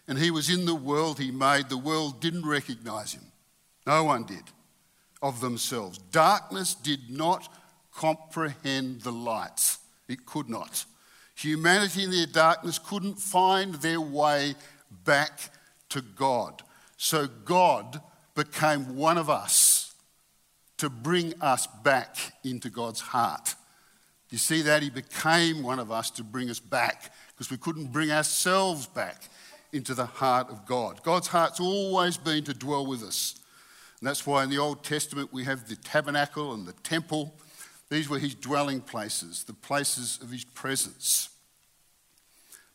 and 0.08 0.20
he 0.20 0.30
was 0.30 0.50
in 0.50 0.66
the 0.66 0.76
world 0.76 1.20
he 1.20 1.32
made. 1.32 1.70
The 1.70 1.78
world 1.78 2.22
didn't 2.22 2.46
recognize 2.46 3.14
him. 3.14 3.24
No 3.88 4.04
one 4.04 4.26
did 4.26 4.44
of 5.22 5.42
themselves. 5.42 5.98
Darkness 5.98 6.76
did 6.76 7.10
not 7.10 7.52
comprehend 7.94 9.02
the 9.02 9.12
light, 9.12 9.78
it 10.08 10.26
could 10.26 10.50
not. 10.50 10.86
Humanity 11.36 12.04
in 12.04 12.12
their 12.12 12.28
darkness 12.28 12.80
couldn't 12.80 13.20
find 13.20 13.76
their 13.76 14.00
way 14.00 14.56
back 15.04 15.40
to 15.90 16.02
God. 16.02 16.62
So 16.98 17.28
God 17.28 18.02
became 18.36 18.96
one 18.96 19.18
of 19.18 19.30
us 19.30 19.75
to 20.78 20.90
bring 20.90 21.34
us 21.42 21.68
back 21.84 22.18
into 22.44 22.70
God's 22.70 23.00
heart. 23.00 23.56
You 24.30 24.38
see 24.38 24.62
that? 24.64 24.84
He 24.84 24.90
became 24.90 25.64
one 25.64 25.80
of 25.80 25.92
us 25.92 26.10
to 26.12 26.24
bring 26.24 26.50
us 26.50 26.60
back 26.60 27.14
because 27.30 27.50
we 27.50 27.58
couldn't 27.58 27.92
bring 27.92 28.12
ourselves 28.12 28.88
back 28.88 29.30
into 29.72 29.94
the 29.94 30.06
heart 30.06 30.50
of 30.50 30.66
God. 30.66 31.04
God's 31.04 31.28
heart's 31.28 31.60
always 31.60 32.18
been 32.18 32.44
to 32.46 32.54
dwell 32.54 32.86
with 32.86 33.04
us. 33.04 33.36
And 34.00 34.08
that's 34.08 34.26
why 34.26 34.44
in 34.44 34.50
the 34.50 34.58
Old 34.58 34.84
Testament 34.84 35.32
we 35.32 35.44
have 35.46 35.68
the 35.68 35.76
tabernacle 35.76 36.54
and 36.54 36.66
the 36.66 36.74
temple. 36.74 37.34
These 37.90 38.10
were 38.10 38.20
his 38.20 38.36
dwelling 38.36 38.82
places, 38.82 39.44
the 39.44 39.54
places 39.54 40.20
of 40.22 40.32
his 40.32 40.44
presence. 40.44 41.30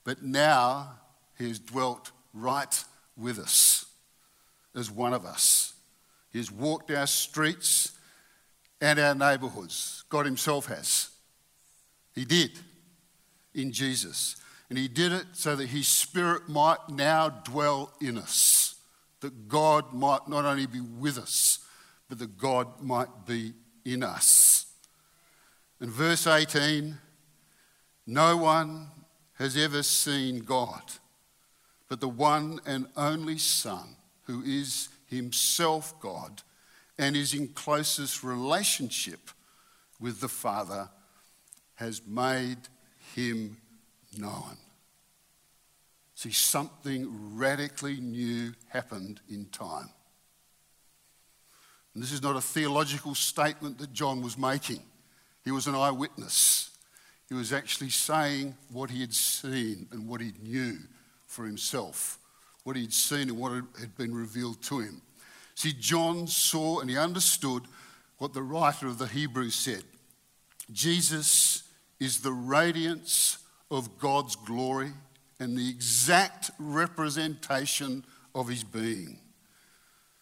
But 0.05 0.23
now 0.23 0.95
he 1.39 1.49
has 1.49 1.59
dwelt 1.59 2.11
right 2.33 2.85
with 3.17 3.39
us 3.39 3.87
as 4.75 4.91
one 4.91 5.13
of 5.13 5.25
us. 5.25 5.75
He 6.33 6.39
has 6.39 6.51
walked 6.51 6.91
our 6.91 7.07
streets 7.07 7.93
and 8.81 8.99
our 8.99 9.15
neighbourhoods. 9.15 10.05
God 10.09 10.27
Himself 10.27 10.67
has. 10.67 11.11
He 12.15 12.25
did 12.25 12.53
in 13.55 13.73
Jesus. 13.73 14.37
And 14.71 14.79
he 14.79 14.87
did 14.87 15.13
it 15.13 15.27
so 15.33 15.57
that 15.57 15.67
his 15.67 15.89
spirit 15.89 16.49
might 16.49 16.79
now 16.89 17.29
dwell 17.29 17.93
in 18.01 18.17
us, 18.17 18.77
that 19.21 19.49
God 19.49 19.93
might 19.93 20.29
not 20.29 20.45
only 20.45 20.67
be 20.67 20.81
with 20.81 21.19
us, 21.19 21.59
but 22.09 22.21
that 22.21 22.39
God 22.39 22.81
might 22.81 23.27
be 23.27 23.53
in 23.85 24.05
us. 24.05 24.67
In 25.81 25.91
verse 25.91 26.27
18, 26.27 26.97
no 28.07 28.37
one 28.37 28.89
has 29.39 29.57
ever 29.57 29.83
seen 29.83 30.41
God, 30.41 30.83
but 31.89 32.01
the 32.01 32.09
one 32.09 32.61
and 32.65 32.87
only 32.97 33.39
Son, 33.39 33.97
who 34.25 34.43
is 34.43 34.90
himself 35.11 35.99
God 36.01 36.43
and 36.99 37.17
is 37.17 37.35
in 37.35 37.49
closest 37.49 38.23
relationship 38.23 39.31
with 40.01 40.21
the 40.21 40.29
Father, 40.29 40.89
has 41.75 42.03
made 42.07 42.59
him 43.15 43.57
known. 44.17 44.57
See, 46.15 46.33
something 46.33 47.37
radically 47.37 48.01
new 48.01 48.53
happened 48.69 49.21
in 49.31 49.47
time. 49.47 49.89
And 51.95 52.03
this 52.03 52.13
is 52.13 52.23
not 52.23 52.37
a 52.37 52.41
theological 52.41 53.15
statement 53.15 53.79
that 53.79 53.93
John 53.93 54.23
was 54.23 54.37
making, 54.39 54.81
he 55.45 55.51
was 55.51 55.67
an 55.67 55.75
eyewitness. 55.75 56.67
He 57.29 57.35
was 57.35 57.53
actually 57.53 57.91
saying 57.91 58.57
what 58.73 58.91
he 58.91 59.01
had 59.01 59.15
seen 59.15 59.87
and 59.93 60.09
what 60.09 60.21
he 60.21 60.33
knew 60.43 60.79
for 61.29 61.47
himself, 61.47 62.19
what 62.71 62.77
he'd 62.77 62.93
seen 62.93 63.29
and 63.29 63.37
what 63.37 63.51
had 63.81 63.97
been 63.97 64.15
revealed 64.15 64.63
to 64.63 64.79
him. 64.79 65.03
See, 65.57 65.73
John 65.73 66.29
saw 66.29 66.79
and 66.79 66.89
he 66.89 66.97
understood 66.97 67.65
what 68.19 68.33
the 68.33 68.45
writer 68.45 68.87
of 68.87 68.97
the 68.97 69.09
Hebrews 69.09 69.57
said 69.57 69.83
Jesus 70.71 71.65
is 71.99 72.21
the 72.21 72.31
radiance 72.31 73.39
of 73.73 73.99
God's 73.99 74.37
glory 74.37 74.93
and 75.41 75.59
the 75.59 75.69
exact 75.69 76.53
representation 76.61 78.05
of 78.37 78.47
his 78.47 78.63
being, 78.63 79.19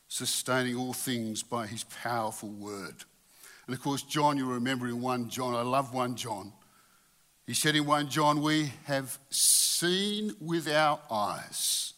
sustaining 0.09 0.75
all 0.75 0.95
things 0.95 1.43
by 1.43 1.67
his 1.67 1.85
powerful 1.85 2.49
word. 2.49 3.05
And 3.67 3.76
of 3.76 3.83
course, 3.83 4.00
John, 4.00 4.38
you 4.38 4.50
remember 4.50 4.87
in 4.87 5.02
1 5.02 5.28
John, 5.28 5.55
I 5.55 5.61
love 5.61 5.93
1 5.93 6.17
John. 6.17 6.55
He 7.47 7.52
said 7.52 7.76
in 7.76 7.85
1 7.85 8.09
John, 8.09 8.40
We 8.40 8.73
have 8.87 9.19
seen 9.28 10.35
with 10.40 10.67
our 10.67 10.99
eyes, 11.11 11.93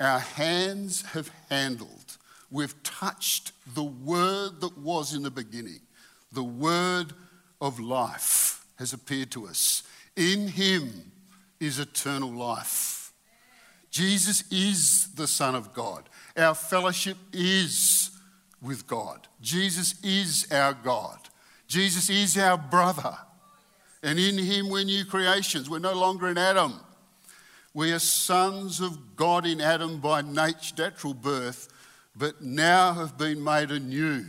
our 0.00 0.18
hands 0.18 1.02
have 1.02 1.30
handled, 1.50 2.16
we've 2.50 2.80
touched 2.82 3.52
the 3.74 3.84
word 3.84 4.60
that 4.60 4.76
was 4.78 5.14
in 5.14 5.22
the 5.22 5.30
beginning, 5.30 5.80
the 6.32 6.44
word 6.44 7.12
of 7.60 7.78
life 7.78 8.64
has 8.76 8.92
appeared 8.92 9.30
to 9.32 9.46
us. 9.46 9.82
In 10.16 10.48
him 10.48 11.12
is 11.60 11.78
eternal 11.78 12.30
life. 12.30 13.12
Jesus 13.90 14.44
is 14.50 15.08
the 15.14 15.28
Son 15.28 15.54
of 15.54 15.72
God. 15.72 16.08
Our 16.36 16.54
fellowship 16.54 17.16
is 17.32 18.10
with 18.60 18.86
God. 18.86 19.28
Jesus 19.40 19.94
is 20.02 20.48
our 20.50 20.74
God. 20.74 21.18
Jesus 21.68 22.10
is 22.10 22.36
our 22.36 22.58
brother. 22.58 23.16
And 24.02 24.18
in 24.18 24.36
him 24.36 24.68
we're 24.68 24.84
new 24.84 25.04
creations. 25.04 25.70
We're 25.70 25.78
no 25.78 25.94
longer 25.94 26.28
in 26.28 26.38
Adam. 26.38 26.80
We 27.74 27.90
are 27.90 27.98
sons 27.98 28.80
of 28.80 29.16
God 29.16 29.44
in 29.44 29.60
Adam 29.60 29.98
by 29.98 30.22
natural 30.22 31.12
birth, 31.12 31.68
but 32.14 32.40
now 32.40 32.92
have 32.92 33.18
been 33.18 33.42
made 33.42 33.72
anew 33.72 34.24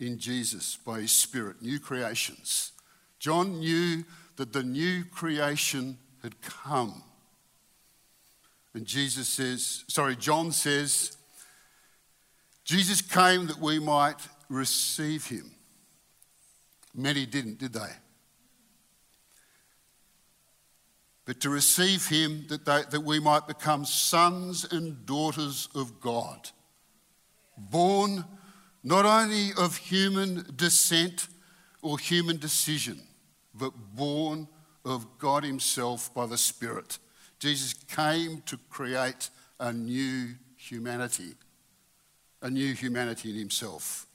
in 0.00 0.18
Jesus 0.18 0.76
by 0.84 1.02
his 1.02 1.12
Spirit, 1.12 1.62
new 1.62 1.78
creations. 1.78 2.72
John 3.20 3.60
knew 3.60 4.04
that 4.34 4.52
the 4.52 4.64
new 4.64 5.04
creation 5.04 5.98
had 6.22 6.40
come. 6.42 7.04
And 8.74 8.84
Jesus 8.84 9.28
says, 9.28 9.84
sorry, 9.86 10.16
John 10.16 10.50
says, 10.50 11.16
Jesus 12.64 13.00
came 13.00 13.46
that 13.46 13.60
we 13.60 13.78
might 13.78 14.18
receive 14.48 15.28
him. 15.28 15.52
Many 16.92 17.24
didn't, 17.24 17.58
did 17.58 17.72
they? 17.72 17.92
But 21.26 21.40
to 21.40 21.50
receive 21.50 22.06
him 22.06 22.46
that, 22.48 22.64
they, 22.64 22.82
that 22.90 23.02
we 23.02 23.20
might 23.20 23.46
become 23.46 23.84
sons 23.84 24.64
and 24.72 25.04
daughters 25.04 25.68
of 25.74 26.00
God, 26.00 26.50
born 27.58 28.24
not 28.84 29.04
only 29.04 29.50
of 29.58 29.76
human 29.76 30.46
descent 30.54 31.26
or 31.82 31.98
human 31.98 32.38
decision, 32.38 33.00
but 33.52 33.72
born 33.96 34.46
of 34.84 35.18
God 35.18 35.42
Himself 35.42 36.14
by 36.14 36.26
the 36.26 36.38
Spirit. 36.38 36.98
Jesus 37.40 37.74
came 37.74 38.42
to 38.46 38.56
create 38.70 39.30
a 39.58 39.72
new 39.72 40.28
humanity, 40.56 41.34
a 42.40 42.48
new 42.48 42.74
humanity 42.74 43.30
in 43.30 43.36
Himself. 43.36 44.06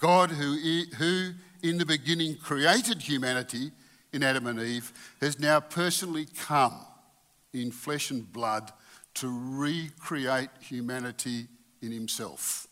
God, 0.00 0.30
who, 0.30 0.56
who 0.96 1.32
in 1.62 1.76
the 1.76 1.86
beginning 1.86 2.36
created 2.36 3.02
humanity 3.02 3.70
in 4.12 4.22
Adam 4.22 4.46
and 4.46 4.60
Eve, 4.60 4.92
has 5.20 5.38
now 5.38 5.60
personally 5.60 6.26
come 6.46 6.74
in 7.52 7.70
flesh 7.70 8.10
and 8.10 8.32
blood 8.32 8.72
to 9.14 9.28
recreate 9.28 10.50
humanity 10.60 11.46
in 11.82 11.92
Himself, 11.92 12.66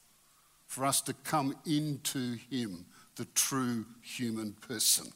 for 0.67 0.85
us 0.85 1.01
to 1.03 1.15
come 1.15 1.55
into 1.67 2.37
Him, 2.51 2.87
the 3.17 3.25
true 3.35 3.87
human 4.03 4.53
person. 4.53 5.13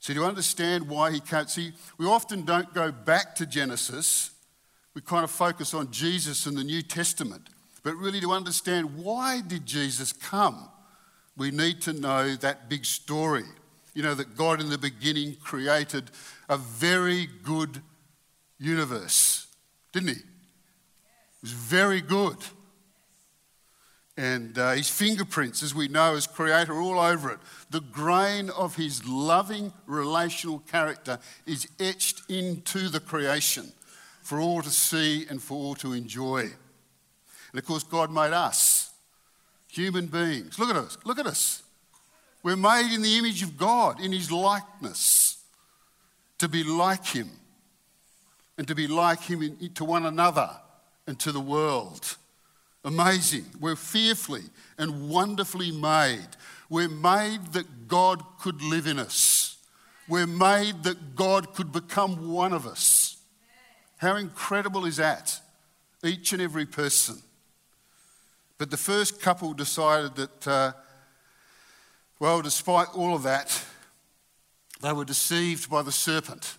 So, 0.00 0.14
to 0.14 0.24
understand 0.24 0.88
why 0.88 1.12
he 1.12 1.20
can't 1.20 1.50
see, 1.50 1.72
we 1.98 2.06
often 2.06 2.46
don't 2.46 2.72
go 2.72 2.90
back 2.90 3.34
to 3.36 3.44
Genesis. 3.44 4.30
We 4.94 5.02
kind 5.02 5.24
of 5.24 5.30
focus 5.30 5.74
on 5.74 5.90
Jesus 5.90 6.46
and 6.46 6.56
the 6.56 6.64
New 6.64 6.80
Testament. 6.80 7.50
But 7.82 7.96
really, 7.96 8.20
to 8.20 8.32
understand 8.32 8.96
why 8.96 9.42
did 9.46 9.66
Jesus 9.66 10.12
come, 10.12 10.70
we 11.40 11.50
need 11.50 11.80
to 11.80 11.94
know 11.94 12.34
that 12.36 12.68
big 12.68 12.84
story. 12.84 13.44
You 13.94 14.02
know, 14.02 14.14
that 14.14 14.36
God 14.36 14.60
in 14.60 14.68
the 14.68 14.76
beginning 14.76 15.36
created 15.36 16.10
a 16.50 16.58
very 16.58 17.28
good 17.42 17.80
universe, 18.58 19.46
didn't 19.90 20.10
he? 20.10 20.16
It 20.16 20.22
was 21.40 21.52
very 21.52 22.02
good. 22.02 22.36
And 24.18 24.58
uh, 24.58 24.72
his 24.72 24.90
fingerprints, 24.90 25.62
as 25.62 25.74
we 25.74 25.88
know, 25.88 26.14
as 26.14 26.26
creator, 26.26 26.78
all 26.78 27.00
over 27.00 27.30
it. 27.30 27.38
The 27.70 27.80
grain 27.80 28.50
of 28.50 28.76
his 28.76 29.06
loving 29.06 29.72
relational 29.86 30.58
character 30.58 31.18
is 31.46 31.66
etched 31.80 32.20
into 32.28 32.90
the 32.90 33.00
creation 33.00 33.72
for 34.22 34.40
all 34.40 34.60
to 34.60 34.68
see 34.70 35.24
and 35.30 35.42
for 35.42 35.54
all 35.54 35.74
to 35.76 35.94
enjoy. 35.94 36.40
And 36.40 37.58
of 37.58 37.64
course, 37.64 37.82
God 37.82 38.12
made 38.12 38.34
us, 38.34 38.89
human 39.70 40.06
beings. 40.06 40.58
Look 40.58 40.70
at 40.70 40.76
us. 40.76 40.98
Look 41.04 41.18
at 41.18 41.26
us. 41.26 41.62
We're 42.42 42.56
made 42.56 42.94
in 42.94 43.02
the 43.02 43.18
image 43.18 43.42
of 43.42 43.56
God, 43.56 44.00
in 44.00 44.12
his 44.12 44.32
likeness, 44.32 45.38
to 46.38 46.48
be 46.48 46.64
like 46.64 47.04
him 47.06 47.30
and 48.56 48.66
to 48.66 48.74
be 48.74 48.86
like 48.86 49.20
him 49.22 49.42
in, 49.42 49.72
to 49.74 49.84
one 49.84 50.06
another 50.06 50.50
and 51.06 51.18
to 51.20 51.32
the 51.32 51.40
world. 51.40 52.16
Amazing. 52.84 53.44
We're 53.60 53.76
fearfully 53.76 54.44
and 54.78 55.10
wonderfully 55.10 55.70
made. 55.70 56.28
We're 56.70 56.88
made 56.88 57.52
that 57.52 57.88
God 57.88 58.22
could 58.38 58.62
live 58.62 58.86
in 58.86 58.98
us. 58.98 59.58
We're 60.08 60.26
made 60.26 60.82
that 60.84 61.14
God 61.14 61.54
could 61.54 61.72
become 61.72 62.32
one 62.32 62.52
of 62.52 62.66
us. 62.66 63.18
How 63.98 64.16
incredible 64.16 64.86
is 64.86 64.96
that? 64.96 65.38
Each 66.02 66.32
and 66.32 66.40
every 66.40 66.64
person. 66.64 67.22
But 68.60 68.70
the 68.70 68.76
first 68.76 69.22
couple 69.22 69.54
decided 69.54 70.16
that, 70.16 70.46
uh, 70.46 70.72
well, 72.18 72.42
despite 72.42 72.88
all 72.94 73.14
of 73.14 73.22
that, 73.22 73.58
they 74.82 74.92
were 74.92 75.06
deceived 75.06 75.70
by 75.70 75.80
the 75.80 75.90
serpent 75.90 76.58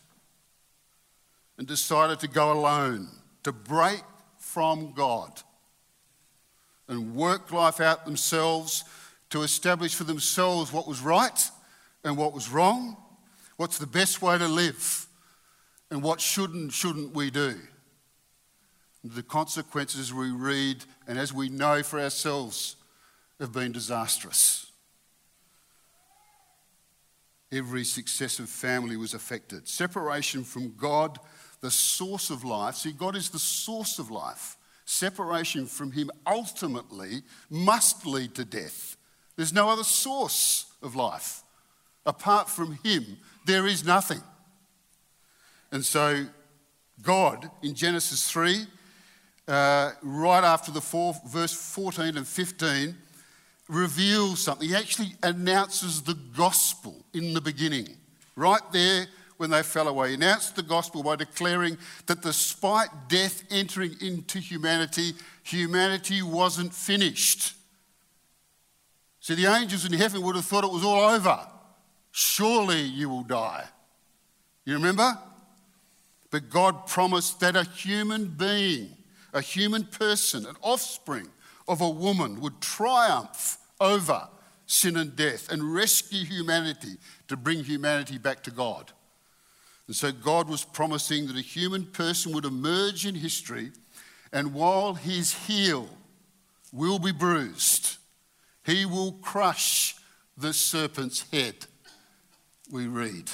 and 1.60 1.68
decided 1.68 2.20
to 2.22 2.28
go 2.28 2.54
alone, 2.54 3.08
to 3.44 3.52
break 3.52 4.02
from 4.40 4.94
God 4.94 5.44
and 6.88 7.14
work 7.14 7.52
life 7.52 7.80
out 7.80 8.06
themselves 8.06 8.84
to 9.30 9.44
establish 9.44 9.94
for 9.94 10.04
themselves 10.04 10.74
what 10.74 10.88
was 10.88 11.02
right 11.02 11.52
and 12.04 12.18
what 12.18 12.34
was 12.34 12.50
wrong, 12.50 12.98
what's 13.58 13.78
the 13.78 13.86
best 13.86 14.24
way 14.24 14.40
to 14.40 14.48
live, 14.48 15.06
and 15.92 16.02
what 16.02 16.20
should 16.20 16.50
and 16.56 16.74
shouldn't 16.74 17.14
we 17.14 17.30
do. 17.30 17.60
The 19.04 19.22
consequences 19.22 20.12
we 20.12 20.32
read 20.32 20.84
and 21.12 21.20
as 21.20 21.34
we 21.34 21.50
know 21.50 21.84
for 21.84 22.00
ourselves 22.00 22.78
have 23.38 23.52
been 23.52 23.74
disastrous. 23.74 24.72
Every 27.52 27.84
successive 27.84 28.48
family 28.48 28.96
was 28.96 29.14
affected. 29.14 29.68
Separation 29.68 30.46
from 30.46 30.74
God, 30.78 31.20
the 31.60 31.70
source 31.70 32.30
of 32.30 32.46
life. 32.46 32.76
See, 32.76 32.94
God 32.94 33.18
is 33.18 33.30
the 33.30 33.40
source 33.40 34.00
of 34.00 34.10
life 34.10 34.56
separation 34.86 35.66
from 35.66 35.92
Him 35.92 36.10
ultimately 36.26 37.24
must 37.50 38.06
lead 38.06 38.34
to 38.36 38.46
death. 38.46 38.96
There's 39.36 39.52
no 39.52 39.70
other 39.70 39.84
source 39.84 40.66
of 40.82 40.96
life. 40.96 41.44
Apart 42.06 42.50
from 42.50 42.80
Him, 42.86 43.18
there 43.46 43.68
is 43.68 43.86
nothing. 43.86 44.22
And 45.74 45.84
so, 45.84 46.26
God 47.02 47.52
in 47.62 47.76
Genesis 47.76 48.30
3, 48.32 48.66
uh, 49.48 49.92
right 50.02 50.44
after 50.44 50.72
the 50.72 50.82
four, 50.82 51.16
verse 51.28 51.54
14 51.54 52.18
and 52.18 52.28
15, 52.28 52.96
reveals 53.68 54.42
something. 54.42 54.68
He 54.68 54.76
actually 54.76 55.14
announces 55.24 56.02
the 56.02 56.18
gospel 56.36 57.06
in 57.14 57.34
the 57.34 57.42
beginning. 57.42 57.88
Right 58.36 58.62
there 58.72 59.08
when 59.42 59.50
they 59.50 59.64
fell 59.64 59.88
away. 59.88 60.10
He 60.10 60.14
announced 60.14 60.56
the 60.56 60.62
gospel 60.62 61.02
by 61.02 61.16
declaring 61.16 61.78
that 62.06 62.22
despite 62.22 62.90
death 63.10 63.44
entering 63.50 63.96
into 64.00 64.38
humanity, 64.40 65.14
humanity 65.44 66.22
wasn't 66.22 66.74
finished. 66.74 67.56
See, 69.20 69.34
the 69.34 69.48
angels 69.48 69.86
in 69.86 69.94
heaven 69.94 70.22
would 70.22 70.36
have 70.36 70.46
thought 70.46 70.64
it 70.64 70.72
was 70.72 70.84
all 70.84 71.10
over. 71.10 71.40
Surely 72.12 72.82
you 72.82 73.10
will 73.10 73.24
die. 73.24 73.66
You 74.66 74.76
remember? 74.76 75.18
But 76.30 76.50
God 76.50 76.86
promised 76.86 77.40
that 77.40 77.56
a 77.56 77.64
human 77.64 78.28
being, 78.28 78.96
a 79.34 79.42
human 79.42 79.86
person, 79.86 80.46
an 80.46 80.56
offspring 80.62 81.28
of 81.68 81.82
a 81.82 81.90
woman 81.90 82.42
would 82.42 82.62
triumph 82.62 83.58
over 83.80 84.28
sin 84.66 84.98
and 84.98 85.16
death 85.16 85.52
and 85.52 85.74
rescue 85.74 86.26
humanity 86.26 86.98
to 87.28 87.36
bring 87.36 87.64
humanity 87.64 88.18
back 88.18 88.44
to 88.44 88.52
God. 88.52 88.92
And 89.88 89.96
so 89.96 90.12
God 90.12 90.50
was 90.50 90.64
promising 90.64 91.28
that 91.28 91.36
a 91.36 91.42
human 91.42 91.86
person 91.86 92.34
would 92.34 92.46
emerge 92.46 93.06
in 93.06 93.16
history, 93.16 93.72
and 94.32 94.54
while 94.54 94.94
his 94.94 95.34
heel 95.34 95.90
will 96.72 97.00
be 97.00 97.12
bruised, 97.12 97.98
he 98.66 98.86
will 98.86 99.14
crush 99.14 99.96
the 100.38 100.54
serpent's 100.54 101.30
head, 101.32 101.56
we 102.72 102.88
read. 102.88 103.30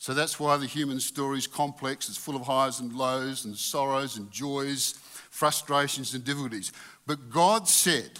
So 0.00 0.14
that's 0.14 0.40
why 0.40 0.56
the 0.56 0.66
human 0.66 0.98
story 0.98 1.36
is 1.36 1.46
complex. 1.46 2.08
It's 2.08 2.16
full 2.16 2.34
of 2.34 2.46
highs 2.46 2.80
and 2.80 2.90
lows 2.94 3.44
and 3.44 3.54
sorrows 3.54 4.16
and 4.16 4.30
joys, 4.30 4.94
frustrations 5.28 6.14
and 6.14 6.24
difficulties. 6.24 6.72
But 7.06 7.28
God 7.28 7.68
said, 7.68 8.10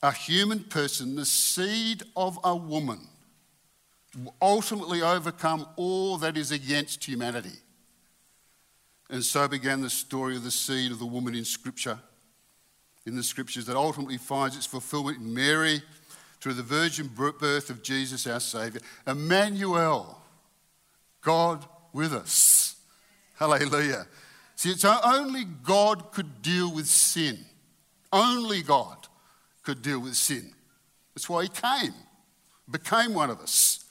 a 0.00 0.12
human 0.12 0.60
person, 0.60 1.16
the 1.16 1.24
seed 1.24 2.04
of 2.14 2.38
a 2.44 2.54
woman, 2.54 3.00
will 4.16 4.36
ultimately 4.40 5.02
overcome 5.02 5.66
all 5.74 6.18
that 6.18 6.36
is 6.36 6.52
against 6.52 7.04
humanity. 7.04 7.58
And 9.10 9.24
so 9.24 9.48
began 9.48 9.80
the 9.80 9.90
story 9.90 10.36
of 10.36 10.44
the 10.44 10.52
seed 10.52 10.92
of 10.92 11.00
the 11.00 11.06
woman 11.06 11.34
in 11.34 11.44
Scripture, 11.44 11.98
in 13.06 13.16
the 13.16 13.24
Scriptures, 13.24 13.66
that 13.66 13.76
ultimately 13.76 14.18
finds 14.18 14.56
its 14.56 14.66
fulfillment 14.66 15.18
in 15.18 15.34
Mary 15.34 15.82
through 16.40 16.54
the 16.54 16.62
virgin 16.62 17.08
birth 17.08 17.70
of 17.70 17.82
Jesus, 17.82 18.24
our 18.28 18.38
Saviour. 18.38 18.82
Emmanuel, 19.04 20.20
God 21.24 21.66
with 21.92 22.12
us. 22.12 22.76
Hallelujah. 23.36 24.06
See, 24.54 24.70
it's 24.70 24.84
only 24.84 25.44
God 25.44 26.12
could 26.12 26.42
deal 26.42 26.72
with 26.72 26.86
sin. 26.86 27.38
Only 28.12 28.62
God 28.62 29.08
could 29.64 29.82
deal 29.82 29.98
with 29.98 30.14
sin. 30.14 30.52
That's 31.14 31.28
why 31.28 31.44
he 31.44 31.48
came, 31.48 31.94
became 32.70 33.14
one 33.14 33.30
of 33.30 33.40
us. 33.40 33.84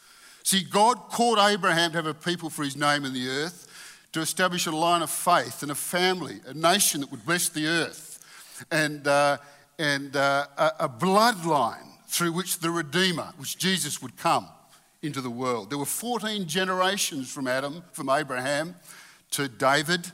See, 0.43 0.63
God 0.63 0.97
called 1.09 1.39
Abraham 1.39 1.91
to 1.91 1.97
have 1.97 2.05
a 2.05 2.13
people 2.13 2.49
for 2.49 2.63
his 2.63 2.75
name 2.75 3.05
in 3.05 3.13
the 3.13 3.27
earth, 3.27 3.67
to 4.11 4.21
establish 4.21 4.67
a 4.67 4.71
line 4.71 5.01
of 5.01 5.09
faith 5.09 5.63
and 5.63 5.71
a 5.71 5.75
family, 5.75 6.39
a 6.45 6.53
nation 6.53 7.01
that 7.01 7.11
would 7.11 7.25
bless 7.25 7.49
the 7.49 7.65
earth, 7.65 8.19
and, 8.71 9.07
uh, 9.07 9.37
and 9.79 10.15
uh, 10.15 10.45
a, 10.57 10.71
a 10.81 10.89
bloodline 10.89 11.87
through 12.07 12.31
which 12.31 12.59
the 12.59 12.69
Redeemer, 12.69 13.33
which 13.37 13.57
Jesus 13.57 14.01
would 14.01 14.15
come 14.17 14.47
into 15.03 15.21
the 15.21 15.29
world. 15.29 15.69
There 15.69 15.77
were 15.77 15.85
14 15.85 16.47
generations 16.47 17.31
from 17.31 17.47
Adam, 17.47 17.83
from 17.91 18.09
Abraham 18.09 18.75
to 19.31 19.47
David, 19.47 20.11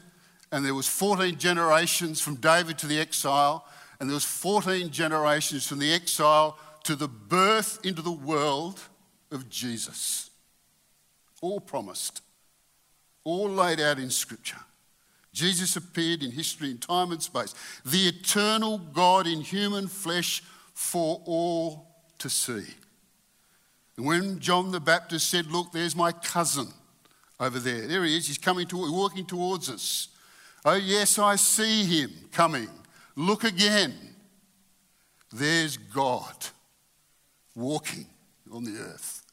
and 0.52 0.66
there 0.66 0.74
was 0.74 0.88
14 0.88 1.38
generations 1.38 2.20
from 2.20 2.36
David 2.36 2.78
to 2.80 2.88
the 2.88 3.00
exile, 3.00 3.66
and 4.00 4.10
there 4.10 4.16
was 4.16 4.26
14 4.26 4.90
generations 4.90 5.68
from 5.68 5.80
the 5.80 5.94
exile 5.94 6.58
to 6.84 6.96
the 6.96 7.08
birth 7.08 7.80
into 7.86 8.02
the 8.02 8.12
world 8.12 8.82
of 9.32 9.48
Jesus. 9.50 10.32
All 11.42 11.60
promised, 11.60 12.22
all 13.24 13.48
laid 13.48 13.80
out 13.80 14.00
in 14.00 14.10
Scripture. 14.10 14.58
Jesus 15.32 15.76
appeared 15.76 16.24
in 16.24 16.32
history, 16.32 16.72
in 16.72 16.80
time 16.80 17.12
and 17.12 17.22
space, 17.22 17.54
the 17.86 18.08
eternal 18.08 18.80
God 18.80 19.28
in 19.28 19.42
human 19.42 19.88
flesh 19.88 20.42
for 20.74 21.22
all 21.26 21.88
to 22.18 22.30
see. 22.30 22.66
And 24.00 24.08
when 24.08 24.40
John 24.40 24.72
the 24.72 24.80
Baptist 24.80 25.30
said, 25.30 25.48
Look, 25.48 25.74
there's 25.74 25.94
my 25.94 26.14
cousin 26.14 26.70
over 27.38 27.60
there. 27.60 27.86
There 27.86 28.06
he 28.06 28.16
is. 28.16 28.28
He's 28.28 28.38
coming 28.38 28.66
to, 28.68 28.78
walking 28.78 29.26
towards 29.26 29.70
us. 29.70 30.08
Oh, 30.64 30.76
yes, 30.76 31.20
I 31.20 31.36
see 31.36 31.84
him 31.84 32.10
coming. 32.32 32.70
Look 33.18 33.44
again. 33.44 33.94
There's 35.34 35.76
God 35.76 36.34
walking 37.54 38.06
on 38.50 38.64
the 38.64 38.80
earth. 38.80 39.26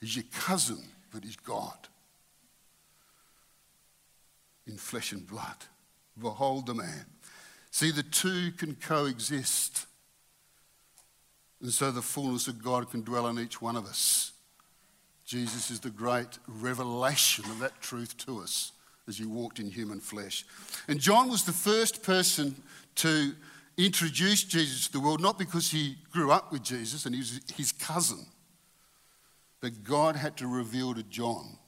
He's 0.00 0.16
your 0.16 0.24
cousin, 0.32 0.82
but 1.12 1.22
he's 1.22 1.36
God 1.36 1.78
in 4.66 4.78
flesh 4.78 5.12
and 5.12 5.24
blood. 5.24 5.64
Behold 6.18 6.66
the 6.66 6.74
man. 6.74 7.06
See, 7.70 7.92
the 7.92 8.02
two 8.02 8.50
can 8.50 8.74
coexist. 8.74 9.85
And 11.60 11.70
so 11.70 11.90
the 11.90 12.02
fullness 12.02 12.48
of 12.48 12.62
God 12.62 12.90
can 12.90 13.02
dwell 13.02 13.26
in 13.28 13.38
each 13.38 13.62
one 13.62 13.76
of 13.76 13.86
us. 13.86 14.32
Jesus 15.24 15.70
is 15.70 15.80
the 15.80 15.90
great 15.90 16.38
revelation 16.46 17.44
of 17.46 17.58
that 17.58 17.80
truth 17.80 18.16
to 18.18 18.38
us 18.40 18.72
as 19.08 19.18
he 19.18 19.24
walked 19.24 19.58
in 19.58 19.70
human 19.70 20.00
flesh. 20.00 20.44
And 20.88 21.00
John 21.00 21.28
was 21.28 21.44
the 21.44 21.52
first 21.52 22.02
person 22.02 22.54
to 22.96 23.32
introduce 23.76 24.44
Jesus 24.44 24.86
to 24.86 24.92
the 24.92 25.00
world, 25.00 25.20
not 25.20 25.38
because 25.38 25.70
he 25.70 25.96
grew 26.10 26.30
up 26.30 26.52
with 26.52 26.62
Jesus 26.62 27.06
and 27.06 27.14
he 27.14 27.20
was 27.20 27.40
his 27.56 27.72
cousin, 27.72 28.26
but 29.60 29.82
God 29.84 30.16
had 30.16 30.36
to 30.38 30.46
reveal 30.46 30.94
to 30.94 31.02
John 31.02 31.58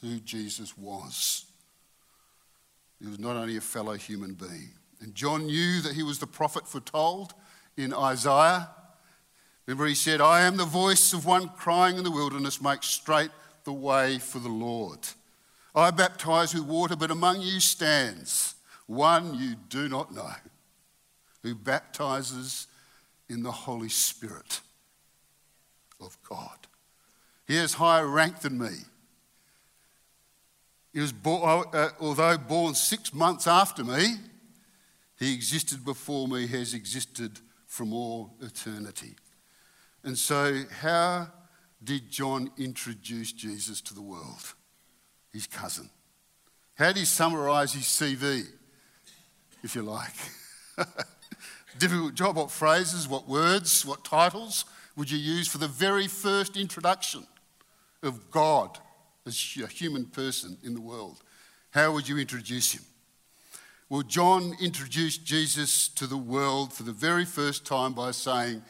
who 0.00 0.18
Jesus 0.20 0.76
was. 0.76 1.46
He 3.00 3.06
was 3.06 3.18
not 3.18 3.36
only 3.36 3.56
a 3.56 3.60
fellow 3.60 3.94
human 3.94 4.34
being. 4.34 4.72
And 5.00 5.14
John 5.14 5.46
knew 5.46 5.80
that 5.82 5.94
he 5.94 6.02
was 6.02 6.18
the 6.18 6.26
prophet 6.26 6.66
foretold 6.66 7.34
in 7.76 7.92
Isaiah 7.92 8.70
Remember, 9.66 9.86
he 9.86 9.94
said, 9.94 10.20
I 10.20 10.42
am 10.42 10.56
the 10.56 10.64
voice 10.64 11.12
of 11.12 11.26
one 11.26 11.48
crying 11.48 11.96
in 11.98 12.04
the 12.04 12.10
wilderness, 12.10 12.62
make 12.62 12.82
straight 12.82 13.30
the 13.64 13.72
way 13.72 14.18
for 14.18 14.38
the 14.38 14.48
Lord. 14.48 15.00
I 15.74 15.90
baptize 15.90 16.54
with 16.54 16.64
water, 16.64 16.96
but 16.96 17.10
among 17.10 17.42
you 17.42 17.60
stands 17.60 18.54
one 18.86 19.34
you 19.34 19.56
do 19.68 19.88
not 19.88 20.14
know, 20.14 20.30
who 21.42 21.54
baptizes 21.54 22.68
in 23.28 23.42
the 23.42 23.50
Holy 23.50 23.88
Spirit 23.88 24.60
of 26.00 26.16
God. 26.28 26.66
He 27.46 27.56
has 27.56 27.74
higher 27.74 28.06
rank 28.06 28.40
than 28.40 28.58
me. 28.58 28.70
He 30.92 31.00
was 31.00 31.12
born, 31.12 31.64
uh, 31.72 31.90
although 32.00 32.38
born 32.38 32.74
six 32.74 33.12
months 33.12 33.46
after 33.46 33.84
me, 33.84 34.14
he 35.18 35.34
existed 35.34 35.84
before 35.84 36.28
me, 36.28 36.46
has 36.46 36.74
existed 36.74 37.40
from 37.66 37.92
all 37.92 38.34
eternity. 38.40 39.14
And 40.06 40.16
so, 40.16 40.62
how 40.82 41.26
did 41.82 42.12
John 42.12 42.52
introduce 42.56 43.32
Jesus 43.32 43.80
to 43.82 43.92
the 43.92 44.00
world? 44.00 44.54
His 45.32 45.48
cousin. 45.48 45.90
How 46.76 46.92
do 46.92 47.00
you 47.00 47.06
summarize 47.06 47.72
his 47.72 47.86
CV, 47.86 48.44
if 49.64 49.74
you 49.74 49.82
like? 49.82 50.14
Difficult 51.78 52.14
job. 52.14 52.36
What 52.36 52.52
phrases, 52.52 53.08
what 53.08 53.28
words, 53.28 53.84
what 53.84 54.04
titles 54.04 54.64
would 54.96 55.10
you 55.10 55.18
use 55.18 55.48
for 55.48 55.58
the 55.58 55.66
very 55.66 56.06
first 56.06 56.56
introduction 56.56 57.26
of 58.04 58.30
God 58.30 58.78
as 59.26 59.34
a 59.60 59.66
human 59.66 60.04
person 60.04 60.56
in 60.62 60.74
the 60.74 60.80
world? 60.80 61.20
How 61.70 61.90
would 61.90 62.08
you 62.08 62.16
introduce 62.16 62.70
him? 62.70 62.84
Well, 63.88 64.02
John 64.02 64.54
introduced 64.60 65.24
Jesus 65.24 65.88
to 65.88 66.06
the 66.06 66.16
world 66.16 66.72
for 66.72 66.84
the 66.84 66.92
very 66.92 67.24
first 67.24 67.66
time 67.66 67.92
by 67.92 68.12
saying, 68.12 68.62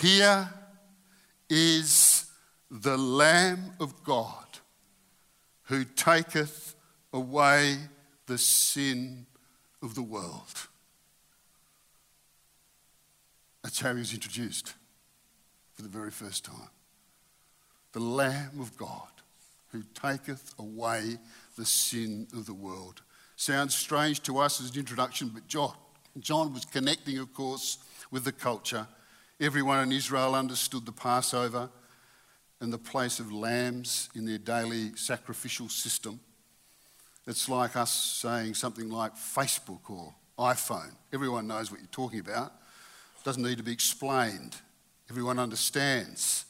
here 0.00 0.48
is 1.48 2.30
the 2.70 2.96
Lamb 2.96 3.72
of 3.80 4.02
God 4.04 4.44
who 5.64 5.84
taketh 5.84 6.74
away 7.12 7.76
the 8.26 8.38
sin 8.38 9.26
of 9.82 9.94
the 9.94 10.02
world. 10.02 10.68
That's 13.62 13.80
how 13.80 13.92
he 13.92 13.98
was 13.98 14.12
introduced 14.12 14.74
for 15.74 15.82
the 15.82 15.88
very 15.88 16.10
first 16.10 16.44
time. 16.44 16.70
The 17.92 18.00
Lamb 18.00 18.60
of 18.60 18.76
God 18.76 19.08
who 19.72 19.82
taketh 19.94 20.54
away 20.58 21.18
the 21.56 21.66
sin 21.66 22.28
of 22.32 22.46
the 22.46 22.54
world. 22.54 23.02
Sounds 23.36 23.74
strange 23.74 24.22
to 24.22 24.38
us 24.38 24.60
as 24.60 24.70
an 24.70 24.78
introduction, 24.78 25.30
but 25.32 25.46
John, 25.46 25.74
John 26.20 26.52
was 26.52 26.64
connecting, 26.64 27.18
of 27.18 27.32
course, 27.34 27.78
with 28.10 28.24
the 28.24 28.32
culture 28.32 28.86
Everyone 29.38 29.80
in 29.80 29.92
Israel 29.92 30.34
understood 30.34 30.86
the 30.86 30.92
Passover 30.92 31.68
and 32.60 32.72
the 32.72 32.78
place 32.78 33.20
of 33.20 33.30
lambs 33.30 34.08
in 34.14 34.24
their 34.24 34.38
daily 34.38 34.96
sacrificial 34.96 35.68
system. 35.68 36.20
It's 37.26 37.46
like 37.46 37.76
us 37.76 37.92
saying 37.92 38.54
something 38.54 38.88
like 38.88 39.14
Facebook 39.14 39.90
or 39.90 40.14
iPhone. 40.38 40.94
Everyone 41.12 41.46
knows 41.46 41.70
what 41.70 41.80
you're 41.80 41.88
talking 41.88 42.20
about. 42.20 42.46
It 43.18 43.24
doesn't 43.24 43.42
need 43.42 43.58
to 43.58 43.64
be 43.64 43.72
explained. 43.72 44.56
Everyone 45.10 45.38
understands. 45.38 46.46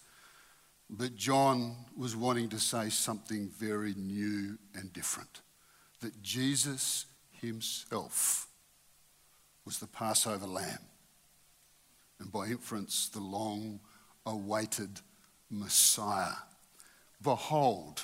But 0.88 1.16
John 1.16 1.74
was 1.96 2.14
wanting 2.14 2.50
to 2.50 2.60
say 2.60 2.90
something 2.90 3.48
very 3.48 3.94
new 3.96 4.58
and 4.74 4.92
different 4.92 5.40
that 6.02 6.22
Jesus 6.22 7.06
himself 7.32 8.46
was 9.64 9.80
the 9.80 9.88
Passover 9.88 10.46
lamb 10.46 10.78
and 12.18 12.30
by 12.32 12.46
inference, 12.46 13.08
the 13.08 13.20
long 13.20 13.80
awaited 14.24 15.00
Messiah. 15.50 16.36
Behold, 17.22 18.02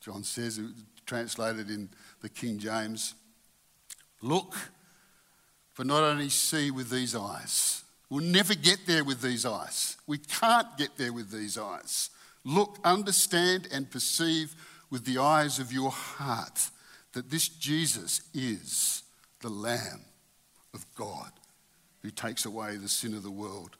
John 0.00 0.22
says, 0.22 0.58
uh, 0.58 0.68
translated 1.06 1.70
in 1.70 1.88
the 2.20 2.28
King 2.28 2.58
James, 2.58 3.14
look, 4.22 4.54
for 5.72 5.84
not 5.84 6.02
only 6.02 6.28
see 6.28 6.70
with 6.70 6.90
these 6.90 7.14
eyes, 7.14 7.84
We'll 8.10 8.24
never 8.24 8.54
get 8.54 8.86
there 8.86 9.04
with 9.04 9.20
these 9.20 9.44
eyes. 9.44 9.96
We 10.06 10.18
can't 10.18 10.76
get 10.78 10.96
there 10.96 11.12
with 11.12 11.30
these 11.30 11.58
eyes. 11.58 12.10
Look, 12.44 12.78
understand, 12.82 13.68
and 13.70 13.90
perceive 13.90 14.54
with 14.90 15.04
the 15.04 15.18
eyes 15.18 15.58
of 15.58 15.72
your 15.72 15.90
heart 15.90 16.70
that 17.12 17.30
this 17.30 17.48
Jesus 17.48 18.22
is 18.32 19.02
the 19.40 19.50
Lamb 19.50 20.00
of 20.72 20.86
God 20.94 21.30
who 22.02 22.10
takes 22.10 22.44
away 22.44 22.76
the 22.76 22.88
sin 22.88 23.14
of 23.14 23.22
the 23.22 23.30
world. 23.30 23.76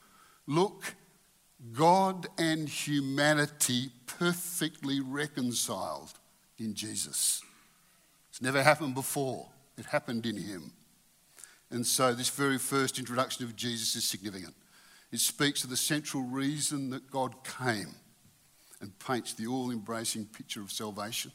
Look, 0.46 0.94
God 1.72 2.26
and 2.38 2.68
humanity 2.68 3.90
perfectly 4.06 5.00
reconciled 5.00 6.12
in 6.58 6.74
Jesus. 6.74 7.42
It's 8.30 8.42
never 8.42 8.62
happened 8.62 8.94
before, 8.94 9.48
it 9.76 9.86
happened 9.86 10.26
in 10.26 10.36
him. 10.36 10.72
And 11.70 11.86
so, 11.86 12.14
this 12.14 12.30
very 12.30 12.58
first 12.58 12.98
introduction 12.98 13.44
of 13.44 13.54
Jesus 13.54 13.94
is 13.94 14.04
significant. 14.04 14.54
It 15.12 15.20
speaks 15.20 15.64
of 15.64 15.70
the 15.70 15.76
central 15.76 16.22
reason 16.22 16.90
that 16.90 17.10
God 17.10 17.34
came 17.44 17.94
and 18.80 18.98
paints 18.98 19.34
the 19.34 19.46
all 19.46 19.70
embracing 19.70 20.26
picture 20.26 20.60
of 20.60 20.70
salvation. 20.70 21.32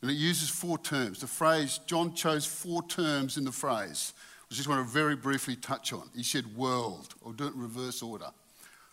And 0.00 0.10
it 0.10 0.14
uses 0.14 0.48
four 0.48 0.78
terms. 0.78 1.20
The 1.20 1.26
phrase, 1.26 1.80
John 1.86 2.14
chose 2.14 2.46
four 2.46 2.86
terms 2.86 3.36
in 3.36 3.44
the 3.44 3.52
phrase, 3.52 4.12
I 4.50 4.54
just 4.54 4.68
want 4.68 4.86
to 4.86 4.92
very 4.92 5.16
briefly 5.16 5.56
touch 5.56 5.92
on. 5.92 6.08
He 6.14 6.22
said 6.22 6.56
world, 6.56 7.14
or 7.20 7.32
do 7.32 7.46
it 7.46 7.54
in 7.54 7.60
reverse 7.60 8.02
order. 8.02 8.30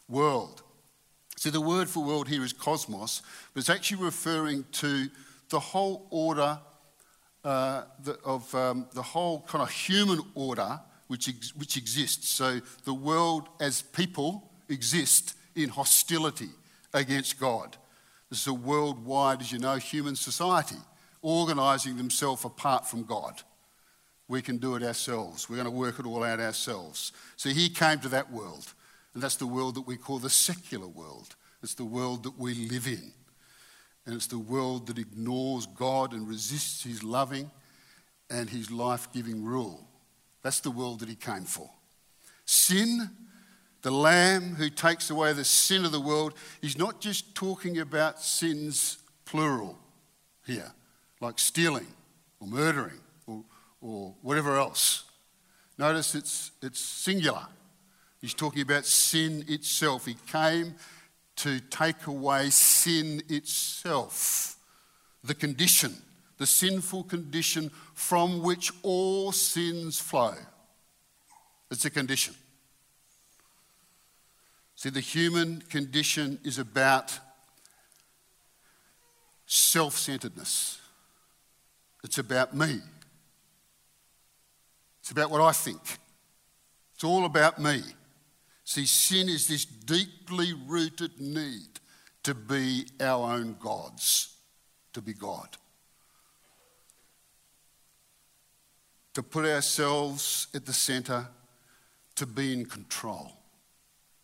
World. 0.09 0.63
See, 1.37 1.49
the 1.49 1.61
word 1.61 1.89
for 1.89 2.03
world 2.03 2.27
here 2.27 2.43
is 2.43 2.53
cosmos, 2.53 3.21
but 3.53 3.59
it's 3.59 3.69
actually 3.69 4.03
referring 4.03 4.65
to 4.73 5.09
the 5.49 5.59
whole 5.59 6.07
order 6.09 6.59
uh, 7.43 7.83
the, 8.03 8.17
of 8.23 8.53
um, 8.55 8.87
the 8.93 9.01
whole 9.01 9.41
kind 9.41 9.61
of 9.61 9.69
human 9.69 10.21
order 10.33 10.79
which, 11.07 11.29
ex- 11.29 11.55
which 11.55 11.77
exists. 11.77 12.29
So 12.29 12.61
the 12.85 12.93
world 12.93 13.49
as 13.59 13.81
people 13.81 14.49
exist 14.69 15.35
in 15.55 15.69
hostility 15.69 16.49
against 16.93 17.39
God. 17.39 17.77
This 18.29 18.41
is 18.41 18.47
a 18.47 18.53
worldwide, 18.53 19.41
as 19.41 19.51
you 19.51 19.59
know, 19.59 19.75
human 19.75 20.15
society 20.15 20.77
organising 21.21 21.97
themselves 21.97 22.43
apart 22.43 22.87
from 22.87 23.03
God. 23.03 23.41
We 24.33 24.41
can 24.41 24.57
do 24.57 24.73
it 24.73 24.81
ourselves. 24.81 25.47
We're 25.47 25.57
going 25.57 25.65
to 25.65 25.71
work 25.71 25.99
it 25.99 26.07
all 26.07 26.23
out 26.23 26.39
ourselves. 26.39 27.11
So 27.35 27.49
he 27.49 27.69
came 27.69 27.99
to 27.99 28.09
that 28.09 28.31
world, 28.31 28.73
and 29.13 29.21
that's 29.21 29.35
the 29.35 29.45
world 29.45 29.75
that 29.75 29.85
we 29.85 29.95
call 29.95 30.17
the 30.17 30.27
secular 30.27 30.87
world. 30.87 31.35
It's 31.61 31.75
the 31.75 31.85
world 31.85 32.23
that 32.23 32.39
we 32.39 32.67
live 32.67 32.87
in. 32.87 33.11
And 34.07 34.15
it's 34.15 34.25
the 34.25 34.39
world 34.39 34.87
that 34.87 34.97
ignores 34.97 35.67
God 35.67 36.13
and 36.13 36.27
resists 36.27 36.83
his 36.83 37.03
loving 37.03 37.51
and 38.27 38.49
his 38.49 38.71
life 38.71 39.07
giving 39.13 39.45
rule. 39.45 39.87
That's 40.41 40.61
the 40.61 40.71
world 40.71 41.01
that 41.01 41.09
he 41.09 41.15
came 41.15 41.43
for. 41.43 41.69
Sin, 42.43 43.11
the 43.83 43.91
Lamb 43.91 44.55
who 44.55 44.71
takes 44.71 45.11
away 45.11 45.33
the 45.33 45.45
sin 45.45 45.85
of 45.85 45.91
the 45.91 46.01
world, 46.01 46.33
he's 46.59 46.75
not 46.75 46.99
just 46.99 47.35
talking 47.35 47.77
about 47.77 48.19
sins 48.19 48.97
plural 49.25 49.77
here, 50.47 50.71
like 51.21 51.37
stealing 51.37 51.93
or 52.39 52.47
murdering 52.47 52.99
or, 53.83 54.15
whatever 54.21 54.57
else. 54.57 55.03
Notice 55.77 56.15
it's, 56.15 56.51
it's 56.61 56.79
singular. 56.79 57.45
He's 58.21 58.33
talking 58.33 58.61
about 58.61 58.85
sin 58.85 59.43
itself. 59.47 60.05
He 60.05 60.15
came 60.27 60.75
to 61.37 61.59
take 61.59 62.07
away 62.07 62.49
sin 62.49 63.21
itself, 63.27 64.55
the 65.23 65.33
condition, 65.33 65.95
the 66.37 66.45
sinful 66.45 67.03
condition 67.03 67.71
from 67.93 68.41
which 68.41 68.71
all 68.83 69.31
sins 69.31 69.99
flow. 69.99 70.35
It's 71.71 71.85
a 71.85 71.89
condition. 71.89 72.35
See, 74.75 74.89
the 74.89 74.99
human 74.99 75.61
condition 75.69 76.39
is 76.43 76.59
about 76.59 77.17
self 79.45 79.97
centeredness, 79.97 80.79
it's 82.03 82.19
about 82.19 82.55
me, 82.55 82.79
it's 85.03 85.11
about 85.11 85.29
what 85.29 85.41
I 85.41 85.51
think, 85.51 85.81
it's 86.95 87.03
all 87.03 87.25
about 87.25 87.59
me. 87.59 87.81
See, 88.63 88.85
sin 88.85 89.27
is 89.27 89.49
this 89.49 89.65
deeply 89.65 90.53
rooted 90.65 91.19
need 91.19 91.81
to 92.23 92.33
be 92.33 92.85
our 93.01 93.33
own 93.33 93.57
gods, 93.59 94.37
to 94.93 95.01
be 95.01 95.11
God. 95.11 95.49
To 99.15 99.21
put 99.21 99.43
ourselves 99.43 100.47
at 100.55 100.65
the 100.65 100.71
centre, 100.71 101.27
to 102.15 102.25
be 102.25 102.53
in 102.53 102.65
control, 102.65 103.33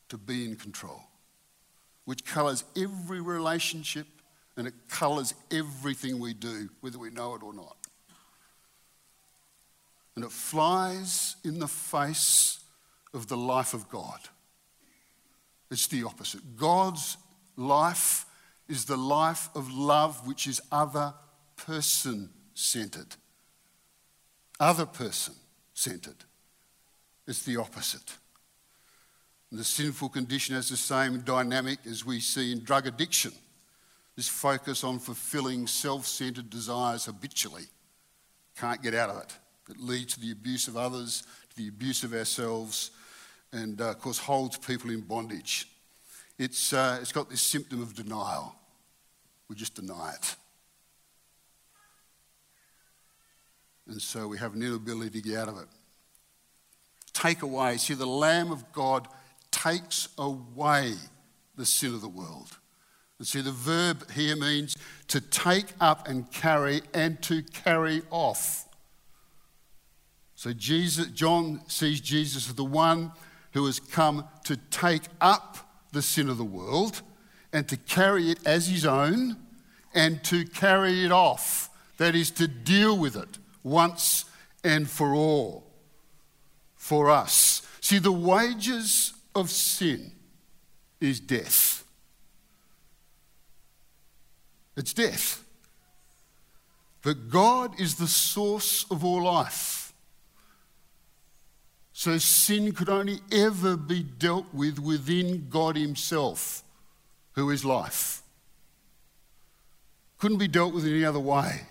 to 0.07 0.17
be 0.17 0.45
in 0.45 0.55
control, 0.55 1.01
which 2.05 2.23
colours 2.23 2.63
every 2.77 3.19
relationship 3.19 4.07
and 4.55 4.65
it 4.65 4.75
colours 4.87 5.33
everything 5.51 6.19
we 6.19 6.33
do, 6.33 6.69
whether 6.79 6.97
we 6.97 7.09
know 7.09 7.35
it 7.35 7.43
or 7.43 7.53
not. 7.53 7.78
And 10.19 10.25
it 10.25 10.33
flies 10.33 11.37
in 11.45 11.59
the 11.59 11.67
face 11.69 12.59
of 13.13 13.27
the 13.27 13.37
life 13.37 13.73
of 13.73 13.87
God. 13.87 14.19
It's 15.71 15.87
the 15.87 16.03
opposite. 16.03 16.57
God's 16.57 17.15
life 17.55 18.25
is 18.67 18.83
the 18.83 18.97
life 18.97 19.47
of 19.55 19.71
love 19.71 20.27
which 20.27 20.45
is 20.45 20.59
other 20.73 21.13
person 21.55 22.31
centered. 22.53 23.15
Other 24.59 24.85
person 24.85 25.35
centered. 25.73 26.25
It's 27.25 27.43
the 27.43 27.55
opposite. 27.55 28.17
And 29.51 29.57
the 29.57 29.63
sinful 29.63 30.09
condition 30.09 30.53
has 30.55 30.67
the 30.67 30.75
same 30.75 31.21
dynamic 31.21 31.79
as 31.89 32.03
we 32.03 32.19
see 32.19 32.51
in 32.51 32.65
drug 32.65 32.87
addiction. 32.87 33.31
This 34.17 34.27
focus 34.27 34.83
on 34.83 34.99
fulfilling 34.99 35.65
self 35.65 36.05
centered 36.05 36.49
desires 36.49 37.05
habitually. 37.05 37.67
Can't 38.57 38.83
get 38.83 38.93
out 38.93 39.11
of 39.11 39.21
it. 39.21 39.37
It 39.69 39.79
leads 39.79 40.15
to 40.15 40.19
the 40.19 40.31
abuse 40.31 40.67
of 40.67 40.77
others, 40.77 41.23
to 41.49 41.55
the 41.55 41.67
abuse 41.67 42.03
of 42.03 42.13
ourselves, 42.13 42.91
and, 43.51 43.79
uh, 43.79 43.89
of 43.89 43.99
course, 43.99 44.17
holds 44.17 44.57
people 44.57 44.89
in 44.89 45.01
bondage. 45.01 45.67
It's, 46.37 46.73
uh, 46.73 46.99
it's 47.01 47.11
got 47.11 47.29
this 47.29 47.41
symptom 47.41 47.81
of 47.81 47.95
denial. 47.95 48.55
We 49.49 49.55
just 49.55 49.75
deny 49.75 50.13
it. 50.13 50.35
And 53.87 54.01
so 54.01 54.27
we 54.27 54.37
have 54.37 54.53
an 54.53 54.61
inability 54.61 55.21
to 55.21 55.27
get 55.27 55.39
out 55.39 55.49
of 55.49 55.57
it. 55.57 55.67
Take 57.11 57.41
away. 57.41 57.77
See, 57.77 57.95
the 57.95 58.05
Lamb 58.05 58.51
of 58.51 58.71
God 58.71 59.07
takes 59.51 60.09
away 60.17 60.93
the 61.57 61.65
sin 61.65 61.93
of 61.93 62.01
the 62.01 62.07
world. 62.07 62.57
And 63.17 63.27
see, 63.27 63.41
the 63.41 63.51
verb 63.51 64.09
here 64.11 64.35
means 64.37 64.77
to 65.09 65.19
take 65.19 65.73
up 65.81 66.07
and 66.07 66.31
carry 66.31 66.81
and 66.93 67.21
to 67.23 67.41
carry 67.41 68.03
off. 68.11 68.68
So 70.39 70.53
Jesus, 70.53 71.07
John 71.07 71.59
sees 71.67 71.99
Jesus 71.99 72.47
as 72.47 72.55
the 72.55 72.63
one 72.63 73.11
who 73.51 73.65
has 73.65 73.77
come 73.77 74.25
to 74.45 74.55
take 74.55 75.01
up 75.19 75.57
the 75.91 76.01
sin 76.01 76.29
of 76.29 76.37
the 76.37 76.45
world 76.45 77.01
and 77.51 77.67
to 77.67 77.75
carry 77.75 78.31
it 78.31 78.47
as 78.47 78.69
his 78.69 78.85
own 78.85 79.35
and 79.93 80.23
to 80.23 80.45
carry 80.45 81.03
it 81.03 81.11
off. 81.11 81.69
That 81.97 82.15
is, 82.15 82.31
to 82.31 82.47
deal 82.47 82.97
with 82.97 83.17
it 83.17 83.37
once 83.63 84.23
and 84.63 84.89
for 84.89 85.13
all 85.13 85.65
for 86.77 87.09
us. 87.09 87.61
See, 87.81 87.99
the 87.99 88.13
wages 88.13 89.11
of 89.35 89.49
sin 89.49 90.13
is 91.01 91.19
death. 91.19 91.83
It's 94.77 94.93
death. 94.93 95.43
But 97.01 97.29
God 97.29 97.77
is 97.77 97.95
the 97.95 98.07
source 98.07 98.85
of 98.89 99.03
all 99.03 99.23
life. 99.23 99.88
So 101.99 102.17
sin 102.17 102.71
could 102.71 102.87
only 102.87 103.19
ever 103.29 103.75
be 103.75 104.03
dealt 104.03 104.53
with 104.53 104.79
within 104.79 105.49
God 105.49 105.75
Himself, 105.75 106.63
who 107.33 107.49
is 107.49 107.65
life. 107.65 108.21
Couldn't 110.17 110.37
be 110.37 110.47
dealt 110.47 110.73
with 110.73 110.85
any 110.85 111.03
other 111.03 111.19
way. 111.19 111.63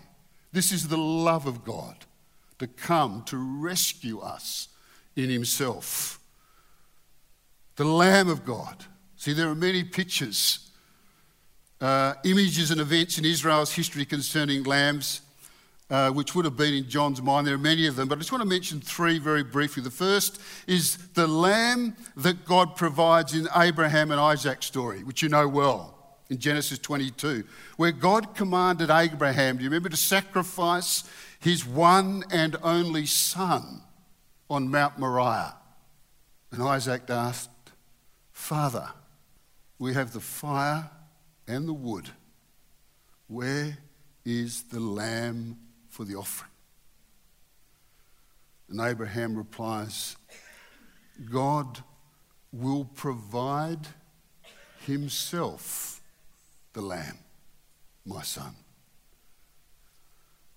This 0.53 0.71
is 0.71 0.89
the 0.89 0.99
love 0.99 1.47
of 1.47 1.65
God 1.65 2.05
to 2.59 2.67
come 2.67 3.23
to 3.23 3.39
rescue 3.39 4.21
us 4.21 4.69
in 5.17 5.31
Himself. 5.31 6.21
The 7.77 7.87
Lamb 7.87 8.29
of 8.29 8.45
God. 8.45 8.85
See, 9.17 9.33
there 9.33 9.49
are 9.49 9.55
many 9.55 9.83
pictures, 9.83 10.69
uh, 11.81 12.13
images, 12.23 12.71
and 12.71 12.83
events 12.83 13.17
in 13.17 13.25
Israel's 13.25 13.73
history 13.73 14.05
concerning 14.05 14.65
lambs 14.65 15.23
uh, 15.91 16.11
which 16.11 16.35
would 16.35 16.45
have 16.45 16.57
been 16.57 16.75
in 16.75 16.89
John's 16.89 17.23
mind. 17.23 17.47
There 17.47 17.55
are 17.55 17.59
many 17.59 17.87
of 17.87 17.97
them, 17.97 18.09
but 18.09 18.17
I 18.17 18.19
just 18.19 18.33
want 18.33 18.43
to 18.43 18.49
mention 18.49 18.81
three 18.81 19.19
very 19.19 19.43
briefly. 19.43 19.83
The 19.83 19.91
first 19.91 20.41
is 20.67 20.97
the 21.15 21.27
lamb 21.27 21.97
that 22.17 22.45
God 22.45 22.77
provides 22.77 23.35
in 23.35 23.49
Abraham 23.57 24.11
and 24.11 24.21
Isaac's 24.21 24.67
story, 24.67 25.03
which 25.03 25.23
you 25.23 25.29
know 25.29 25.49
well 25.49 25.95
in 26.29 26.39
Genesis 26.39 26.79
22, 26.79 27.45
where 27.77 27.93
God 27.93 28.35
commanded 28.35 28.91
Abraham, 28.91 29.57
do 29.57 29.65
you 29.65 29.71
remember, 29.71 29.89
to 29.89 29.97
sacrifice 29.97 31.05
his 31.41 31.65
one 31.65 32.25
and 32.31 32.57
only 32.63 33.07
son 33.07 33.83
on 34.51 34.71
Mount 34.71 34.99
Moriah. 34.99 35.55
And 36.51 36.63
Isaac 36.63 37.09
asked, 37.09 37.51
Father, 38.33 38.91
we 39.79 39.95
have 39.95 40.13
the 40.13 40.21
fire 40.21 40.91
and 41.47 41.69
the 41.69 41.73
wood. 41.73 42.11
Where 43.27 43.79
is 44.25 44.65
the 44.65 44.81
lamb 44.81 45.59
for 45.99 46.05
the 46.05 46.15
offering? 46.15 46.53
And 48.69 48.81
Abraham 48.81 49.35
replies, 49.35 50.17
God 51.29 51.83
will 52.53 52.85
provide 52.85 53.81
himself 54.87 56.01
the 56.73 56.83
lamb, 56.83 57.19
my 58.07 58.23
son. 58.23 58.55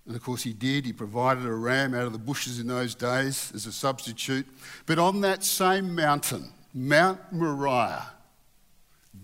And 0.06 0.14
of 0.14 0.22
course, 0.22 0.44
he 0.44 0.52
did. 0.52 0.86
He 0.86 0.92
provided 0.92 1.44
a 1.44 1.52
ram 1.52 1.92
out 1.92 2.06
of 2.06 2.12
the 2.12 2.18
bushes 2.20 2.60
in 2.60 2.68
those 2.68 2.94
days 2.94 3.50
as 3.52 3.66
a 3.66 3.72
substitute. 3.72 4.46
But 4.86 5.00
on 5.00 5.22
that 5.22 5.42
same 5.42 5.92
mountain, 5.92 6.52
Mount 6.72 7.18
Moriah, 7.32 8.12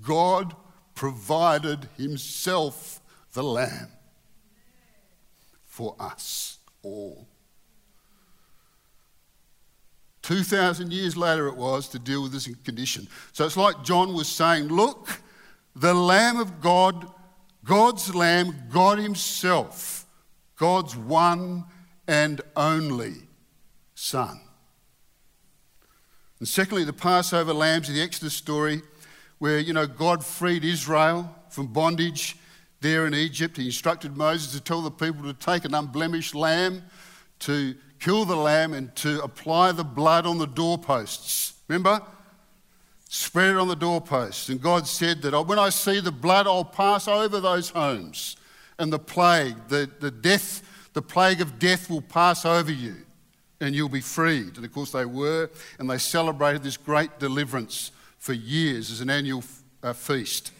God 0.02 0.56
provided 0.96 1.88
himself 1.96 3.00
the 3.34 3.44
lamb 3.44 3.92
for 5.78 5.94
us 6.00 6.58
all. 6.82 7.28
2,000 10.22 10.92
years 10.92 11.16
later, 11.16 11.46
it 11.46 11.54
was 11.54 11.88
to 11.90 12.00
deal 12.00 12.20
with 12.20 12.32
this 12.32 12.48
condition. 12.64 13.06
So 13.32 13.46
it's 13.46 13.56
like 13.56 13.84
John 13.84 14.12
was 14.12 14.26
saying, 14.26 14.66
Look, 14.66 15.20
the 15.76 15.94
Lamb 15.94 16.40
of 16.40 16.60
God, 16.60 17.06
God's 17.64 18.12
Lamb, 18.12 18.56
God 18.72 18.98
Himself, 18.98 20.04
God's 20.56 20.96
one 20.96 21.64
and 22.08 22.40
only 22.56 23.14
Son. 23.94 24.40
And 26.40 26.48
secondly, 26.48 26.82
the 26.82 26.92
Passover 26.92 27.54
lambs 27.54 27.88
in 27.88 27.94
the 27.94 28.02
Exodus 28.02 28.34
story, 28.34 28.82
where, 29.38 29.60
you 29.60 29.72
know, 29.72 29.86
God 29.86 30.24
freed 30.24 30.64
Israel 30.64 31.32
from 31.50 31.68
bondage 31.68 32.36
there 32.80 33.06
in 33.06 33.14
Egypt. 33.14 33.56
He 33.56 33.66
instructed 33.66 34.16
Moses 34.16 34.52
to 34.52 34.60
tell 34.60 34.82
the 34.82 34.90
people 34.90 35.22
to 35.24 35.34
take 35.34 35.64
an 35.64 35.74
unblemished 35.74 36.34
lamb 36.34 36.82
to 37.40 37.74
kill 37.98 38.24
the 38.24 38.36
lamb 38.36 38.72
and 38.72 38.94
to 38.96 39.22
apply 39.22 39.72
the 39.72 39.84
blood 39.84 40.26
on 40.26 40.38
the 40.38 40.46
doorposts. 40.46 41.54
Remember? 41.68 42.02
Spread 43.08 43.50
it 43.50 43.56
on 43.56 43.68
the 43.68 43.76
doorposts. 43.76 44.48
And 44.48 44.60
God 44.60 44.86
said 44.86 45.22
that 45.22 45.40
when 45.46 45.58
I 45.58 45.70
see 45.70 46.00
the 46.00 46.12
blood, 46.12 46.46
I'll 46.46 46.64
pass 46.64 47.08
over 47.08 47.40
those 47.40 47.70
homes. 47.70 48.36
And 48.78 48.92
the 48.92 48.98
plague, 48.98 49.56
the, 49.68 49.90
the 49.98 50.10
death, 50.10 50.62
the 50.92 51.02
plague 51.02 51.40
of 51.40 51.58
death 51.58 51.90
will 51.90 52.02
pass 52.02 52.44
over 52.44 52.70
you 52.70 52.96
and 53.60 53.74
you'll 53.74 53.88
be 53.88 54.00
freed. 54.00 54.56
And 54.56 54.64
of 54.64 54.72
course, 54.72 54.92
they 54.92 55.04
were, 55.04 55.50
and 55.78 55.90
they 55.90 55.98
celebrated 55.98 56.62
this 56.62 56.76
great 56.76 57.18
deliverance 57.18 57.90
for 58.18 58.32
years 58.32 58.90
as 58.90 59.00
an 59.00 59.10
annual 59.10 59.42
uh, 59.82 59.92
feast. 59.92 60.52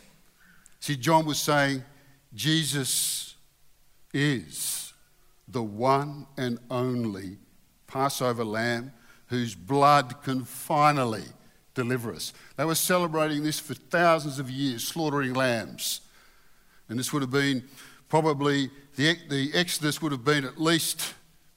See, 0.80 0.96
John 0.96 1.24
was 1.24 1.38
saying, 1.38 1.84
Jesus 2.34 3.36
is 4.12 4.92
the 5.46 5.62
one 5.62 6.26
and 6.36 6.58
only 6.70 7.38
Passover 7.86 8.44
lamb 8.44 8.92
whose 9.28 9.54
blood 9.54 10.22
can 10.22 10.44
finally 10.44 11.24
deliver 11.74 12.12
us. 12.12 12.32
They 12.56 12.64
were 12.64 12.74
celebrating 12.74 13.42
this 13.42 13.60
for 13.60 13.74
thousands 13.74 14.38
of 14.38 14.50
years, 14.50 14.86
slaughtering 14.86 15.34
lambs. 15.34 16.00
And 16.88 16.98
this 16.98 17.12
would 17.12 17.22
have 17.22 17.30
been 17.30 17.64
probably, 18.08 18.70
the, 18.96 19.16
the 19.28 19.50
Exodus 19.54 20.02
would 20.02 20.12
have 20.12 20.24
been 20.24 20.44
at 20.44 20.60
least 20.60 21.14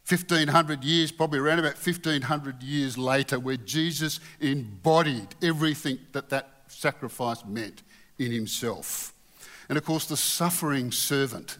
1500 0.07 0.83
years, 0.83 1.11
probably 1.11 1.39
around 1.39 1.59
about 1.59 1.75
1500 1.75 2.61
years 2.61 2.97
later, 2.97 3.39
where 3.39 3.57
Jesus 3.57 4.19
embodied 4.39 5.35
everything 5.41 5.99
that 6.11 6.29
that 6.29 6.49
sacrifice 6.67 7.45
meant 7.45 7.81
in 8.19 8.31
himself. 8.31 9.13
And 9.71 9.77
of 9.77 9.85
course, 9.85 10.03
the 10.05 10.17
suffering 10.17 10.91
servant 10.91 11.57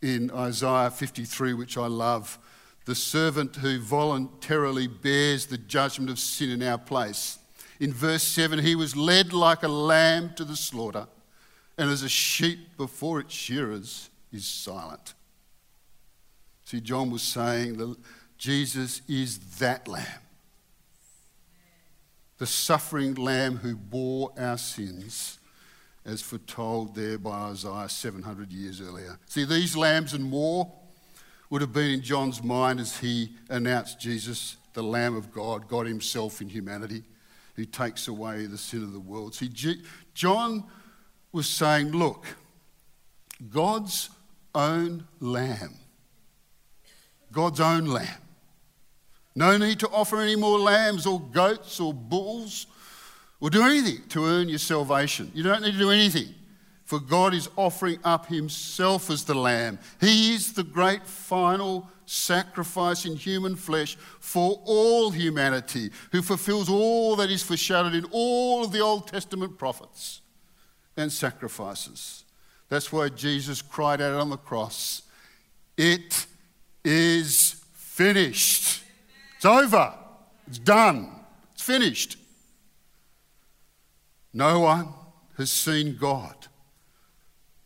in 0.00 0.30
Isaiah 0.30 0.90
53, 0.90 1.52
which 1.52 1.76
I 1.76 1.88
love 1.88 2.38
the 2.86 2.94
servant 2.94 3.56
who 3.56 3.80
voluntarily 3.80 4.86
bears 4.86 5.44
the 5.44 5.58
judgment 5.58 6.08
of 6.08 6.18
sin 6.18 6.48
in 6.48 6.62
our 6.62 6.78
place. 6.78 7.38
In 7.80 7.92
verse 7.92 8.22
7, 8.22 8.60
he 8.60 8.74
was 8.74 8.96
led 8.96 9.34
like 9.34 9.62
a 9.62 9.68
lamb 9.68 10.32
to 10.36 10.44
the 10.46 10.56
slaughter, 10.56 11.06
and 11.76 11.90
as 11.90 12.02
a 12.02 12.08
sheep 12.08 12.78
before 12.78 13.20
its 13.20 13.34
shearers 13.34 14.08
is 14.32 14.46
silent. 14.46 15.12
See, 16.64 16.80
John 16.80 17.10
was 17.10 17.22
saying 17.22 17.76
that 17.76 17.94
Jesus 18.38 19.02
is 19.06 19.58
that 19.58 19.86
lamb, 19.86 20.22
the 22.38 22.46
suffering 22.46 23.12
lamb 23.12 23.56
who 23.58 23.76
bore 23.76 24.32
our 24.38 24.56
sins 24.56 25.40
as 26.06 26.20
foretold 26.20 26.94
there 26.94 27.18
by 27.18 27.30
Isaiah 27.30 27.88
700 27.88 28.52
years 28.52 28.80
earlier. 28.80 29.18
See, 29.26 29.44
these 29.44 29.76
lambs 29.76 30.12
and 30.12 30.24
more 30.24 30.70
would 31.50 31.60
have 31.60 31.72
been 31.72 31.90
in 31.90 32.02
John's 32.02 32.42
mind 32.42 32.80
as 32.80 32.98
he 32.98 33.30
announced 33.48 34.00
Jesus, 34.00 34.56
the 34.72 34.82
Lamb 34.82 35.16
of 35.16 35.32
God, 35.32 35.68
God 35.68 35.86
Himself 35.86 36.40
in 36.40 36.48
humanity, 36.48 37.04
who 37.54 37.64
takes 37.64 38.08
away 38.08 38.46
the 38.46 38.58
sin 38.58 38.82
of 38.82 38.92
the 38.92 39.00
world. 39.00 39.34
See, 39.34 39.50
John 40.14 40.64
was 41.32 41.48
saying, 41.48 41.92
look, 41.92 42.26
God's 43.50 44.10
own 44.54 45.06
lamb, 45.20 45.74
God's 47.32 47.60
own 47.60 47.86
lamb. 47.86 48.20
No 49.36 49.56
need 49.56 49.80
to 49.80 49.88
offer 49.88 50.20
any 50.20 50.36
more 50.36 50.58
lambs 50.58 51.06
or 51.06 51.20
goats 51.20 51.80
or 51.80 51.92
bulls 51.92 52.66
or 53.44 53.50
do 53.50 53.62
anything 53.62 54.02
to 54.08 54.24
earn 54.24 54.48
your 54.48 54.58
salvation. 54.58 55.30
You 55.34 55.42
don't 55.42 55.60
need 55.60 55.72
to 55.72 55.78
do 55.78 55.90
anything, 55.90 56.34
for 56.86 56.98
God 56.98 57.34
is 57.34 57.50
offering 57.56 57.98
up 58.02 58.24
Himself 58.24 59.10
as 59.10 59.22
the 59.22 59.34
Lamb. 59.34 59.78
He 60.00 60.32
is 60.32 60.54
the 60.54 60.64
great 60.64 61.06
final 61.06 61.86
sacrifice 62.06 63.04
in 63.04 63.16
human 63.16 63.54
flesh 63.54 63.96
for 64.18 64.62
all 64.64 65.10
humanity, 65.10 65.90
who 66.10 66.22
fulfills 66.22 66.70
all 66.70 67.16
that 67.16 67.30
is 67.30 67.42
foreshadowed 67.42 67.94
in 67.94 68.06
all 68.12 68.64
of 68.64 68.72
the 68.72 68.80
Old 68.80 69.08
Testament 69.08 69.58
prophets 69.58 70.22
and 70.96 71.12
sacrifices. 71.12 72.24
That's 72.70 72.90
why 72.90 73.10
Jesus 73.10 73.60
cried 73.60 74.00
out 74.00 74.18
on 74.18 74.30
the 74.30 74.38
cross, 74.38 75.02
It 75.76 76.24
is 76.82 77.62
finished. 77.74 78.82
It's 79.36 79.44
over. 79.44 79.92
It's 80.46 80.58
done. 80.58 81.10
It's 81.52 81.62
finished. 81.62 82.16
No 84.34 84.58
one 84.58 84.88
has 85.38 85.52
seen 85.52 85.96
God, 85.96 86.48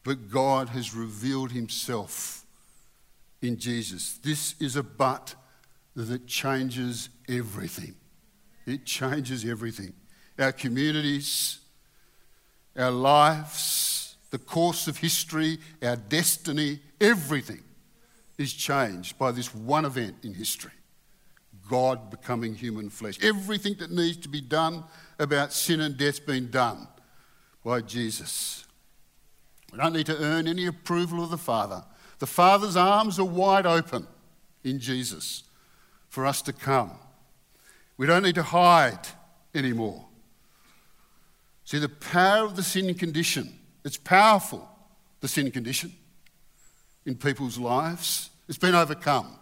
but 0.04 0.30
God 0.30 0.68
has 0.68 0.94
revealed 0.94 1.50
himself 1.52 2.44
in 3.40 3.58
Jesus. 3.58 4.18
This 4.22 4.54
is 4.60 4.76
a 4.76 4.82
but 4.82 5.34
that 5.96 6.26
changes 6.26 7.08
everything. 7.26 7.94
It 8.66 8.84
changes 8.84 9.46
everything. 9.46 9.94
Our 10.38 10.52
communities, 10.52 11.60
our 12.76 12.90
lives, 12.90 14.16
the 14.30 14.38
course 14.38 14.86
of 14.88 14.98
history, 14.98 15.58
our 15.82 15.96
destiny, 15.96 16.80
everything 17.00 17.62
is 18.36 18.52
changed 18.52 19.18
by 19.18 19.32
this 19.32 19.54
one 19.54 19.86
event 19.86 20.16
in 20.22 20.34
history 20.34 20.72
God 21.68 22.10
becoming 22.10 22.54
human 22.54 22.90
flesh. 22.90 23.18
Everything 23.22 23.74
that 23.78 23.90
needs 23.90 24.16
to 24.18 24.28
be 24.28 24.40
done 24.40 24.84
about 25.18 25.52
sin 25.52 25.80
and 25.80 25.96
death's 25.96 26.18
been 26.18 26.50
done 26.50 26.88
by 27.64 27.80
Jesus. 27.82 28.66
We 29.72 29.78
don't 29.78 29.92
need 29.92 30.06
to 30.06 30.18
earn 30.18 30.48
any 30.48 30.66
approval 30.66 31.22
of 31.22 31.30
the 31.30 31.38
Father. 31.38 31.84
The 32.18 32.26
Father's 32.26 32.76
arms 32.76 33.18
are 33.18 33.24
wide 33.24 33.66
open 33.66 34.06
in 34.64 34.80
Jesus 34.80 35.44
for 36.08 36.26
us 36.26 36.42
to 36.42 36.52
come. 36.52 36.92
We 37.96 38.06
don't 38.06 38.22
need 38.22 38.36
to 38.36 38.42
hide 38.42 39.06
anymore. 39.54 40.06
See, 41.64 41.78
the 41.78 41.88
power 41.88 42.46
of 42.46 42.56
the 42.56 42.62
sin 42.62 42.94
condition, 42.94 43.58
it's 43.84 43.98
powerful, 43.98 44.66
the 45.20 45.28
sin 45.28 45.50
condition 45.50 45.92
in 47.04 47.16
people's 47.16 47.58
lives. 47.58 48.30
It's 48.48 48.58
been 48.58 48.74
overcome. 48.74 49.37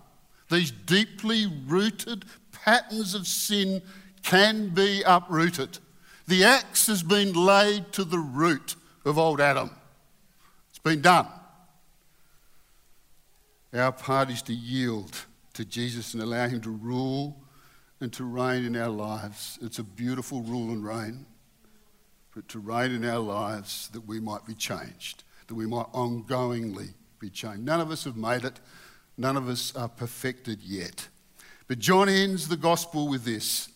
These 0.51 0.71
deeply 0.71 1.47
rooted 1.67 2.25
patterns 2.53 3.15
of 3.15 3.27
sin 3.27 3.83
can 4.23 4.69
be 4.71 5.03
uprooted. 5.07 5.79
The 6.29 6.45
axe 6.45 6.87
has 6.89 7.03
been 7.03 7.33
laid 7.33 7.93
to 7.93 8.05
the 8.05 8.19
root 8.19 8.75
of 9.05 9.19
old 9.19 9.41
Adam. 9.41 9.71
It's 10.71 10.79
been 10.79 11.01
done. 11.01 11.29
Our 13.73 13.93
part 13.93 14.31
is 14.31 14.43
to 14.43 14.55
yield 14.55 15.17
to 15.55 15.65
Jesus 15.65 16.15
and 16.15 16.23
allow 16.23 16.49
Him 16.49 16.61
to 16.63 16.71
rule 16.71 17.37
and 18.01 18.13
to 18.13 18.25
reign 18.25 18.65
in 18.65 18.77
our 18.77 18.89
lives. 18.89 19.59
It's 19.63 19.79
a 19.79 19.85
beautiful 19.85 20.43
rule 20.43 20.71
and 20.71 20.85
reign, 20.85 21.27
but 22.35 22.49
to 22.49 22.59
reign 22.59 22.93
in 22.93 23.05
our 23.05 23.19
lives 23.19 23.89
that 23.93 24.07
we 24.07 24.21
might 24.21 24.47
be 24.47 24.55
changed, 24.55 25.25
that 25.47 25.55
we 25.55 25.67
might 25.67 25.87
ongoingly 25.93 26.95
be 27.19 27.31
changed. 27.31 27.65
None 27.65 27.81
of 27.81 27.91
us 27.91 28.05
have 28.05 28.17
made 28.17 28.45
it. 28.45 28.61
None 29.19 29.37
of 29.37 29.49
us 29.49 29.75
are 29.75 29.89
perfected 29.89 30.61
yet. 30.63 31.09
But 31.69 31.79
John 31.79 32.09
ends 32.09 32.49
the 32.49 32.57
gospel 32.57 33.09
with 33.09 33.25
this 33.25 33.69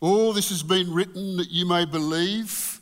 All 0.00 0.32
this 0.32 0.50
has 0.50 0.62
been 0.62 0.92
written 0.92 1.36
that 1.36 1.50
you 1.50 1.66
may 1.66 1.84
believe 1.84 2.80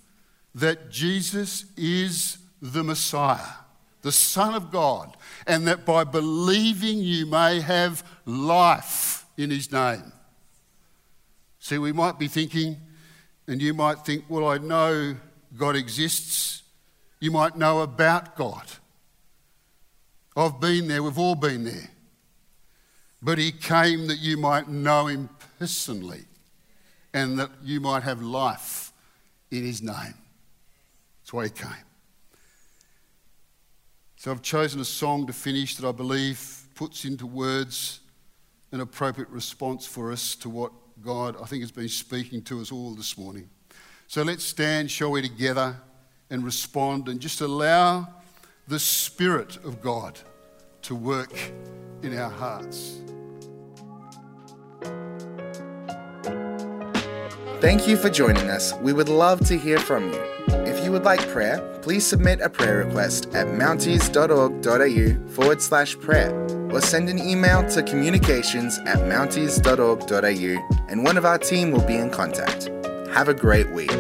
that 0.55 0.91
Jesus 0.91 1.64
is 1.76 2.39
the 2.61 2.83
Messiah, 2.83 3.55
the 4.03 4.12
Son 4.12 4.55
of 4.55 4.70
God, 4.70 5.16
and 5.47 5.66
that 5.66 5.85
by 5.87 6.05
believing 6.05 6.99
you 6.99 7.26
may 7.26 7.61
have 7.61 8.05
life 8.26 9.26
in 9.37 9.51
his 9.51 9.72
name. 9.72 10.12
See, 11.59 11.78
we 11.78 11.93
might 11.93 12.18
be 12.18 12.26
thinking, 12.26 12.76
and 13.47 13.61
you 13.61 13.74
might 13.74 14.05
think, 14.05 14.24
well, 14.28 14.49
I 14.49 14.59
know 14.59 15.16
God 15.57 15.76
exists. 15.76 16.62
You 17.20 17.31
might 17.31 17.57
know 17.57 17.81
about 17.81 18.37
God. 18.37 18.66
I've 20.37 20.61
been 20.61 20.89
there, 20.89 21.03
we've 21.03 21.18
all 21.18 21.35
been 21.35 21.64
there. 21.64 21.91
But 23.22 23.39
he 23.39 23.53
came 23.53 24.07
that 24.07 24.18
you 24.18 24.37
might 24.37 24.68
know 24.68 25.07
him 25.07 25.28
personally 25.59 26.24
and 27.12 27.39
that 27.39 27.51
you 27.62 27.81
might 27.81 28.03
have 28.03 28.22
life 28.22 28.93
in 29.51 29.64
his 29.64 29.83
name. 29.83 30.14
That's 31.20 31.33
why 31.33 31.45
he 31.45 31.51
came. 31.51 31.85
So 34.16 34.31
I've 34.31 34.43
chosen 34.43 34.81
a 34.81 34.85
song 34.85 35.26
to 35.26 35.33
finish 35.33 35.76
that 35.76 35.89
I 35.89 35.93
believe 35.93 36.66
puts 36.74 37.05
into 37.05 37.26
words 37.26 38.01
an 38.72 38.81
appropriate 38.81 39.28
response 39.31 39.87
for 39.87 40.12
us 40.12 40.35
to 40.37 40.49
what 40.49 40.72
God, 41.03 41.37
I 41.43 41.47
think, 41.47 41.62
has 41.62 41.72
been 41.72 41.89
speaking 41.89 42.43
to 42.43 42.61
us 42.61 42.70
all 42.70 42.95
this 42.95 43.18
morning. 43.18 43.49
So 44.07 44.22
let's 44.22 44.45
stand, 44.45 44.91
shall 44.91 45.11
we, 45.11 45.22
together 45.22 45.76
and 46.31 46.45
respond 46.45 47.09
and 47.09 47.20
just 47.20 47.41
allow 47.41 48.09
the 48.71 48.79
Spirit 48.79 49.57
of 49.64 49.83
God 49.83 50.16
to 50.83 50.95
work 50.95 51.33
in 52.05 52.16
our 52.16 52.31
hearts. 52.31 53.01
Thank 57.61 57.89
you 57.89 57.97
for 57.97 58.09
joining 58.09 58.49
us. 58.49 58.73
We 58.75 58.93
would 58.93 59.09
love 59.09 59.41
to 59.49 59.59
hear 59.59 59.81
from 59.81 60.12
you. 60.12 60.23
If 60.71 60.85
you 60.85 60.93
would 60.93 61.03
like 61.03 61.18
prayer, 61.31 61.59
please 61.83 62.07
submit 62.07 62.41
a 62.43 62.49
prayer 62.49 62.85
request 62.85 63.27
at 63.35 63.49
mounties.org.au 63.49 65.29
forward 65.33 65.61
slash 65.61 65.99
prayer 65.99 66.33
or 66.71 66.81
send 66.81 67.09
an 67.09 67.18
email 67.18 67.68
to 67.71 67.83
communications 67.83 68.79
at 68.87 68.99
mounties.org.au 68.99 70.87
and 70.89 71.03
one 71.05 71.18
of 71.18 71.25
our 71.25 71.39
team 71.39 71.73
will 71.73 71.85
be 71.89 71.97
in 71.97 72.09
contact. 72.09 72.71
Have 73.09 73.29
a 73.29 73.35
great 73.35 73.68
week. 73.73 73.91